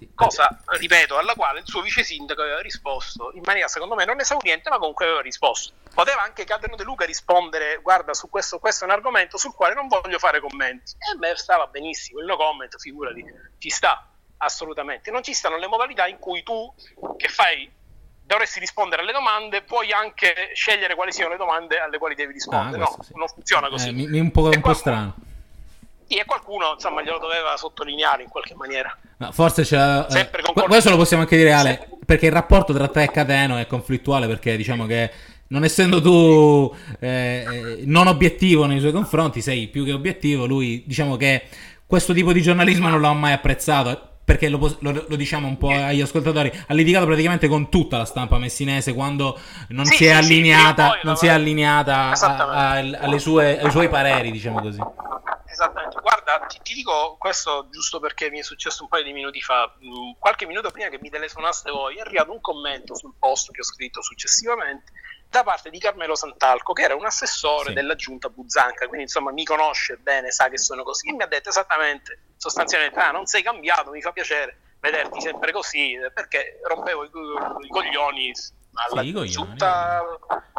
[0.00, 4.06] Sì, Cosa, ripeto, alla quale il suo vice sindaco aveva risposto in maniera secondo me
[4.06, 5.74] non esauriente, ma comunque aveva risposto.
[5.92, 9.74] Poteva anche Cateno De Luca rispondere: Guarda, su questo, questo è un argomento sul quale
[9.74, 10.92] non voglio fare commenti.
[10.92, 13.22] E me stava benissimo, il no comment, figurati,
[13.58, 14.08] ci sta
[14.38, 15.10] assolutamente.
[15.10, 16.74] Non ci stanno le modalità in cui tu,
[17.18, 17.70] che fai,
[18.22, 22.82] dovresti rispondere alle domande, puoi anche scegliere quali siano le domande alle quali devi rispondere.
[22.82, 23.12] Ah, no, sì.
[23.16, 23.88] non funziona così.
[23.88, 25.14] Eh, mi, mi è un po', un po' strano.
[26.10, 28.96] Sì, e qualcuno insomma glielo doveva sottolineare in qualche maniera.
[29.18, 29.76] Ma forse c'è.
[30.08, 31.88] eh, Sempre con- questo lo possiamo anche dire, Ale.
[32.04, 34.26] Perché il rapporto tra te e Cateno è conflittuale.
[34.26, 35.08] Perché diciamo che
[35.48, 40.46] non essendo tu eh, eh, non obiettivo nei suoi confronti, sei più che obiettivo.
[40.46, 41.44] Lui, diciamo che
[41.86, 44.08] questo tipo di giornalismo non l'ha mai apprezzato.
[44.24, 48.04] Perché lo, lo- lo diciamo un po' agli ascoltatori, ha litigato praticamente con tutta la
[48.04, 51.30] stampa messinese quando non Sì, si è sì, sì, allineata, o poi non si è
[51.30, 54.78] allineata a- a- alle sue- ai suoi pareri, diciamo così.
[55.60, 59.42] Esattamente, guarda, ti, ti dico questo giusto perché mi è successo un paio di minuti
[59.42, 59.70] fa.
[59.84, 63.60] Mm, Qualche minuto prima che mi telefonaste voi, è arrivato un commento sul post che
[63.60, 64.90] ho scritto successivamente
[65.28, 67.74] da parte di Carmelo Santalco, che era un assessore Sì.
[67.74, 71.08] della giunta Buzzanca, quindi insomma mi conosce bene, sa che sono così.
[71.10, 75.52] E mi ha detto esattamente, sostanzialmente, ah, non sei cambiato, mi fa piacere vederti sempre
[75.52, 77.10] così, eh, perché rompevo i,
[77.66, 78.32] i coglioni
[78.72, 80.00] alla Sì, giunta,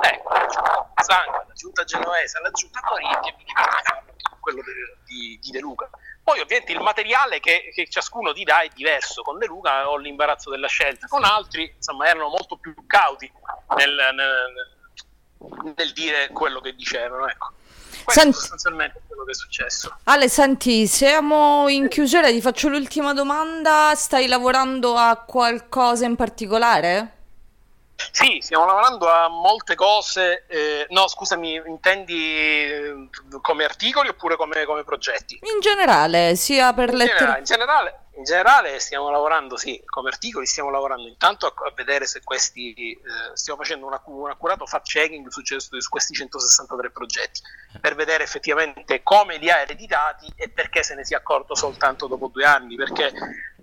[0.02, 3.71] ecco, alla giunta Buzzanca, alla giunta genovese, alla giunta Torino, e mi dimenticavo
[4.54, 4.70] quello
[5.06, 5.90] di, di De Luca.
[6.24, 9.98] Poi ovviamente il materiale che, che ciascuno ti dà è diverso, con De Luca ho
[9.98, 13.32] l'imbarazzo della scelta, con altri insomma erano molto più cauti
[13.76, 17.28] nel, nel- nel dire quello che dicevano.
[17.28, 17.54] Ecco.
[18.04, 19.98] Questo Senti- è sostanzialmente quello che è successo.
[20.04, 23.94] Ale, senti, siamo in chiusura, ti faccio l'ultima domanda.
[23.96, 27.20] Stai lavorando a qualcosa in particolare?
[28.12, 30.46] Sì, stiamo lavorando a molte cose.
[30.48, 33.10] eh, no, scusami, intendi eh,
[33.42, 35.40] come articoli oppure come, come progetti?
[35.42, 37.18] In generale, sia per lettere...
[37.18, 41.74] generale, in, generale, in generale stiamo lavorando, sì, come articoli stiamo lavorando intanto a, a
[41.76, 43.00] vedere se questi, eh,
[43.34, 47.42] stiamo facendo un, accu- un accurato fact checking su, su questi 163 progetti,
[47.80, 52.28] per vedere effettivamente come li ha ereditati e perché se ne sia accorto soltanto dopo
[52.28, 53.12] due anni, perché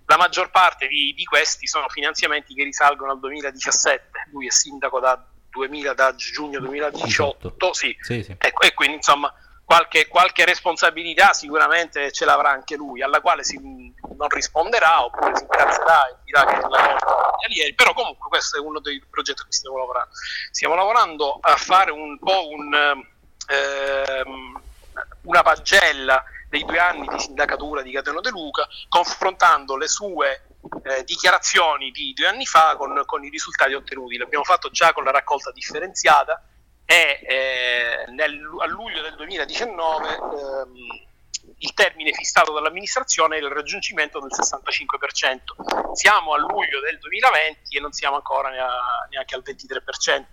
[0.09, 5.01] la maggior parte di, di questi sono finanziamenti che risalgono al 2017, lui è sindaco
[5.01, 8.35] da, 2000, da giugno 2018, sì, Sì, sì.
[8.38, 9.31] Ecco, e quindi insomma
[9.66, 15.43] qualche, qualche responsabilità sicuramente ce l'avrà anche lui, alla quale si, non risponderà oppure si
[15.43, 19.05] incazzerà e dirà che è la colpa degli alieni, però comunque questo è uno dei
[19.11, 20.11] progetti a cui stiamo lavorando.
[20.51, 22.74] Stiamo lavorando a fare un po' un,
[23.47, 24.62] ehm,
[25.24, 30.49] una pagella dei due anni di sindacatura di Cateno De Luca, confrontando le sue
[30.84, 34.16] eh, dichiarazioni di due anni fa con, con, i risultati ottenuti.
[34.16, 36.42] L'abbiamo fatto già con la raccolta differenziata
[36.84, 41.07] e eh, nel, a luglio del 2019 ehm,
[41.59, 45.92] il termine fissato dall'amministrazione è il raggiungimento del 65%.
[45.92, 48.51] Siamo a luglio del 2020 e non siamo ancora
[49.11, 50.24] neanche al 23%.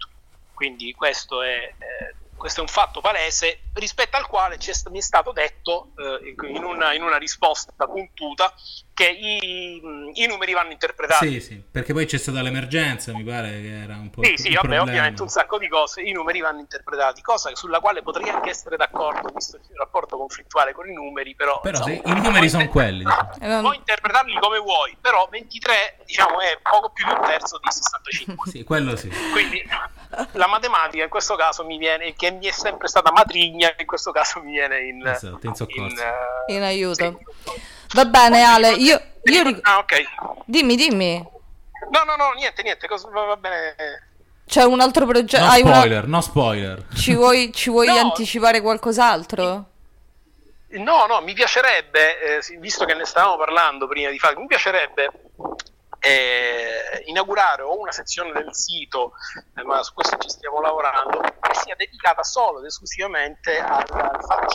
[0.53, 4.57] Quindi questo è, eh, questo è un fatto palese rispetto al quale
[4.89, 8.53] mi è stato detto eh, in, una, in, una, risposta puntuta
[8.95, 9.81] che i,
[10.13, 11.29] i, numeri vanno interpretati.
[11.29, 14.23] Sì, sì, perché poi c'è stata l'emergenza, mi pare che era un po'.
[14.23, 18.01] Sì, sì, vabbè, ovviamente un sacco di cose, i numeri vanno interpretati, cosa sulla quale
[18.01, 21.59] potrei anche essere d'accordo, visto il rapporto conflittuale con i numeri, però...
[21.59, 23.03] Però insomma, sì, i numeri sono quelli.
[23.03, 23.61] Diciamo.
[23.61, 28.49] Puoi interpretarli come vuoi, però 23, diciamo, è poco più di un terzo di 65.
[28.49, 29.09] sì, quello sì.
[29.33, 29.61] Quindi
[30.31, 34.11] la matematica in questo caso mi viene, che mi è sempre stata matrigna, in questo
[34.11, 37.19] caso mi viene in, esatto, in, in, uh, in aiuto.
[37.43, 37.74] Sì.
[37.95, 39.01] Va bene Ale, io...
[39.23, 40.03] io ric- ah, ok.
[40.43, 41.17] Dimmi, dimmi.
[41.91, 43.73] No, no, no, niente, niente, cosa, va bene...
[44.45, 45.45] C'è un altro progetto.
[45.45, 46.17] No spoiler, una...
[46.17, 46.85] no spoiler.
[46.93, 47.95] Ci vuoi, ci vuoi no.
[47.95, 49.65] anticipare qualcos'altro?
[50.71, 55.09] No, no, mi piacerebbe, eh, visto che ne stavamo parlando prima di fare, mi piacerebbe
[55.99, 59.13] eh, inaugurare o una sezione del sito,
[59.55, 64.21] eh, ma su questo ci stiamo lavorando, che sia dedicata solo ed esclusivamente al, al
[64.21, 64.47] fatto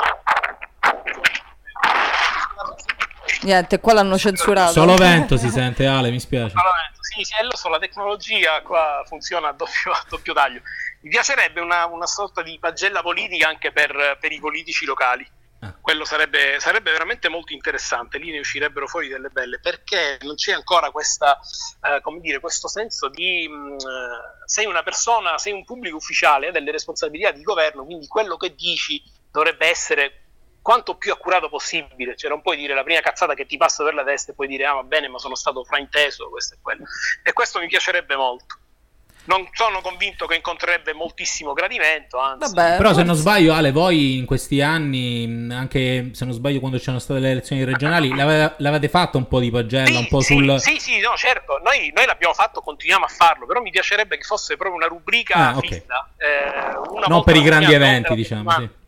[3.42, 4.72] Niente, qua l'hanno censurato.
[4.72, 6.50] Solo vento si sente, Ale, mi spiace.
[6.50, 10.60] Solo vento, sì, sì, lo so, la tecnologia qua funziona a doppio, a doppio taglio.
[11.00, 15.26] Mi piacerebbe una, una, sorta di pagella politica anche per, per i politici locali.
[15.62, 15.74] Ah.
[15.80, 20.52] Quello sarebbe, sarebbe, veramente molto interessante, lì ne uscirebbero fuori delle belle, perché non c'è
[20.52, 21.38] ancora questa,
[21.82, 23.76] eh, come dire, questo senso di mh, mm,
[24.46, 28.54] sei una persona, sei un pubblico ufficiale, hai delle responsabilità di governo, quindi quello che
[28.54, 30.29] dici dovrebbe essere
[30.62, 33.94] quanto più accurato possibile, cioè non puoi dire la prima cazzata che ti passa per
[33.94, 36.84] la testa e poi dire ah va bene ma sono stato frainteso, questo e quello.
[37.22, 38.58] E questo mi piacerebbe molto.
[39.22, 42.54] Non sono convinto che incontrerebbe moltissimo gradimento, anzi.
[42.54, 46.78] Vabbè, Però se non sbaglio Ale, voi in questi anni, anche se non sbaglio quando
[46.78, 50.20] c'erano state le elezioni regionali, l'avete, l'avete fatto un po' di pagella, sì, un po'
[50.20, 50.58] sì, sul...
[50.58, 54.24] Sì, sì, no certo, noi, noi, l'abbiamo fatto, continuiamo a farlo, però mi piacerebbe che
[54.24, 55.68] fosse proprio una rubrica ah, okay.
[55.68, 56.08] fissa.
[56.16, 58.78] Eh, non per i grandi eventi, diciamo, sì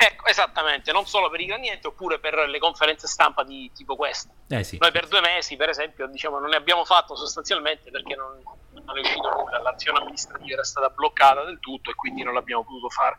[0.00, 4.30] Ecco, esattamente, non solo per i grandi oppure per le conferenze stampa di tipo questa.
[4.46, 4.78] Eh sì.
[4.78, 8.40] Noi per due mesi, per esempio, diciamo, non ne abbiamo fatto sostanzialmente perché non,
[8.74, 12.62] non è uscito nulla, l'azione amministrativa era stata bloccata del tutto e quindi non l'abbiamo
[12.62, 13.16] potuto fare.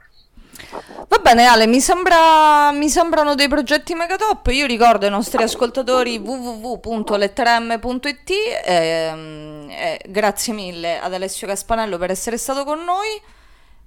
[1.09, 4.47] Va bene Ale, mi, sembra, mi sembrano dei progetti mega top.
[4.47, 12.11] Io ricordo ai nostri ascoltatori www.letterm.it e, ehm, e grazie mille ad Alessio Caspanello per
[12.11, 13.35] essere stato con noi.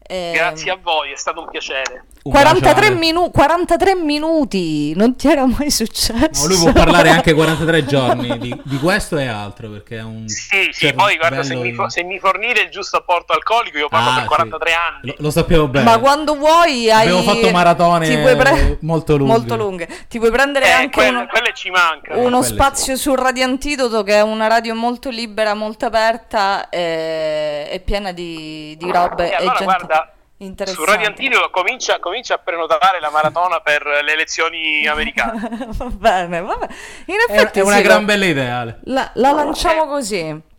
[0.04, 2.06] Eh, Grazie a voi, è stato un piacere.
[2.22, 6.46] 43, minu- 43, minuti, non ti era mai successo.
[6.46, 10.28] No, lui può parlare anche 43 giorni di, di, questo e altro perché è un...
[10.28, 14.10] Sì, sì, poi guarda, se mi, se mi, fornite il giusto apporto alcolico io parlo
[14.10, 14.76] ah, per 43 sì.
[14.76, 15.08] anni.
[15.08, 15.84] Lo, lo, sappiamo bene.
[15.84, 17.08] Ma quando vuoi hai...
[17.08, 18.78] Abbiamo fatto maratone pre...
[18.82, 19.32] molto lunghe.
[19.32, 19.88] Molto lunghe.
[20.08, 22.16] Ti puoi prendere eh, anche quelle, uno, quelle ci manca.
[22.16, 27.80] uno spazio su Radio Antidoto che è una radio molto libera, molto aperta e, e
[27.80, 29.32] piena di, di robe.
[29.32, 30.12] Eh, allora, guarda
[30.66, 35.68] su Radio Antidoto comincia, comincia, a prenotare la maratona per le elezioni americane.
[35.70, 36.74] va bene, va bene.
[37.06, 38.78] In effetti è, una sì, gran bella idea.
[38.84, 40.50] La, la lanciamo così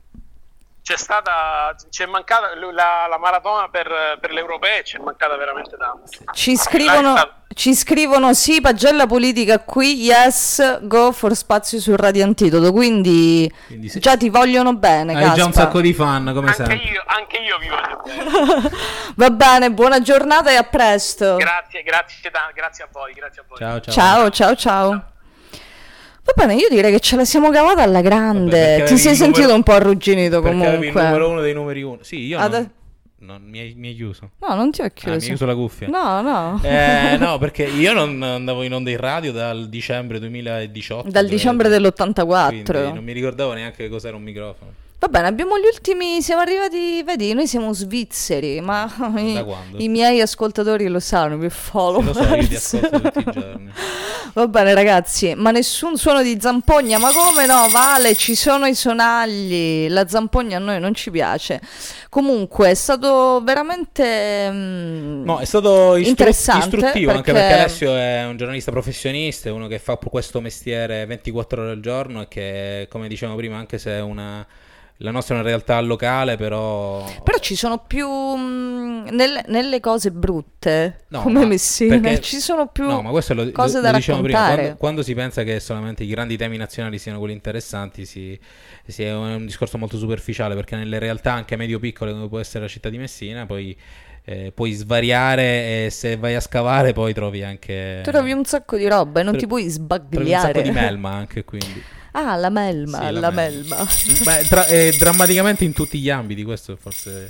[0.83, 6.57] c'è stata c'è mancata la, la maratona per, per l'europeo c'è mancata veramente tanto ci
[6.57, 7.15] scrivono,
[7.55, 13.87] ci scrivono sì pagella politica qui yes go for spazio sul radio antidoto quindi, quindi
[13.87, 13.99] sì.
[13.99, 15.37] già ti vogliono bene hai Caspa.
[15.37, 18.71] già un sacco di fan come anche sempre io, anche io vi voglio bene
[19.15, 23.57] va bene buona giornata e a presto grazie grazie, grazie a voi grazie a voi
[23.57, 24.89] ciao ciao ciao ciao, ciao.
[24.89, 25.11] ciao.
[26.25, 28.77] Va bene, io direi che ce la siamo cavata alla grande.
[28.77, 29.55] Vabbè, Ti sei sentito numero...
[29.55, 30.87] un po' arrugginito comunque.
[30.87, 31.99] il numero uno dei numeri uno.
[32.01, 32.69] Sì, io Ad...
[33.19, 33.41] non...
[33.45, 34.31] Mi, hai, mi, hai, chiuso?
[34.39, 35.09] No, non ti ho chiuso.
[35.09, 35.87] Ah, mi hai chiuso la cuffia?
[35.87, 36.61] No, no.
[36.63, 41.09] Eh, no, perché io non andavo in onda in radio dal dicembre 2018.
[41.09, 42.93] Dal diciembre dell'84.
[42.93, 44.71] Non mi ricordavo neanche cos'era un microfono.
[45.03, 49.43] Va bene, abbiamo gli ultimi, siamo arrivati, vedi, noi siamo svizzeri, ma i,
[49.83, 52.01] i, miei ascoltatori lo sanno, mi follow.
[52.01, 53.71] Lo so, io ti ascolto tutti i giorni.
[54.31, 57.67] Va bene ragazzi, ma nessun suono di zampogna, ma come no?
[57.69, 61.59] Vale, ci sono i sonagli, la zampogna a noi non ci piace.
[62.07, 67.31] Comunque è stato veramente mm, no, è stato istru- interessante istruttivo perché...
[67.31, 71.81] anche perché Alessio è un giornalista professionista, uno che fa questo mestiere 24 ore al
[71.81, 74.47] giorno e che come dicevamo prima anche se è una
[74.97, 77.03] la nostra è una realtà locale, però...
[77.23, 78.07] Però ci sono più...
[78.07, 83.33] mh, nelle, nelle cose brutte, No, come Messina, perché- ci sono più No, ma questo
[83.33, 86.37] lo, cose lo- da lo dicevamo prima, quando, quando si pensa che solamente i grandi
[86.37, 88.39] temi nazionali siano quelli interessanti, si,
[88.87, 92.69] si è un discorso molto superficiale, perché nelle realtà anche medio-piccole, come può essere la
[92.69, 93.75] città di Messina, poi
[94.25, 97.99] eh, puoi svariare e se vai a scavare poi trovi anche...
[98.03, 100.53] Trovi un sacco di roba e non Tro- ti puoi trovi un sbagliare.
[100.53, 101.83] sacco di melma anche, quindi...
[102.13, 103.87] Ah, la melma, Sì, la, la melma.
[104.23, 107.27] Beh, tra- eh, drammaticamente in tutti gli ambiti, questo forse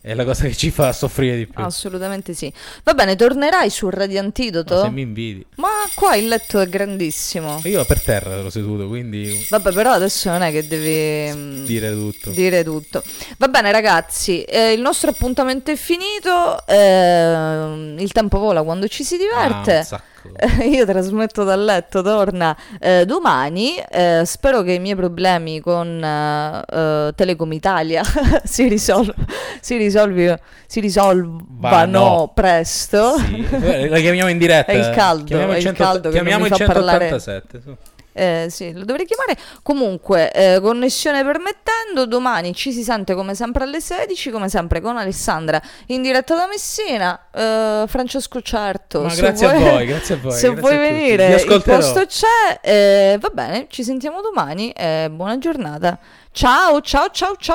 [0.00, 1.62] è la cosa che ci fa soffrire di più.
[1.64, 2.50] Assolutamente sì.
[2.84, 4.80] Va bene, tornerai sul Radio Ma Antidoto?
[4.82, 5.44] se mi invidi.
[5.56, 7.60] Ma qua il letto è grandissimo.
[7.64, 11.90] Io per terra ero seduto, quindi Vabbè, però adesso non è che devi mm, dire
[11.92, 12.30] tutto.
[12.30, 13.02] dire tutto.
[13.38, 16.64] Va bene, ragazzi, eh, il nostro appuntamento è finito.
[16.66, 19.82] ehm, il tempo vola quando ci si Ah, diverte.
[19.82, 20.04] sacco.
[20.70, 23.76] Io trasmetto dal letto, torna eh, domani.
[23.90, 28.02] eh, spero che i miei problemi con eh, eh, Telecom Italia
[28.44, 29.14] si, risol-
[29.60, 30.34] si, risolvi-
[30.66, 32.30] si risolvano Vano.
[32.34, 33.16] presto.
[33.18, 34.72] Sì, la chiamiamo in diretta.
[34.72, 37.18] È il caldo, Chiamiamo il cento- caldo che non chiamiamo mi il fa parlare.
[38.16, 38.16] 187.
[38.16, 38.22] su.
[38.22, 39.36] Eh, sì, lo dovrei chiamare.
[39.62, 44.96] Comunque, eh, connessione permettendo, domani ci si sente come sempre alle 16, come sempre con
[44.96, 47.26] Alessandra in diretta da Messina.
[47.32, 49.02] Eh, Francesco Certo.
[49.02, 50.32] Ma grazie vuoi- a voi, grazie a voi.
[50.32, 52.58] Se vuoi venire, il posto c'è.
[52.62, 54.70] eh, va bene, ci sentiamo domani.
[54.70, 55.98] eh, buona giornata.
[56.32, 57.54] Ciao, ciao, ciao, ciao.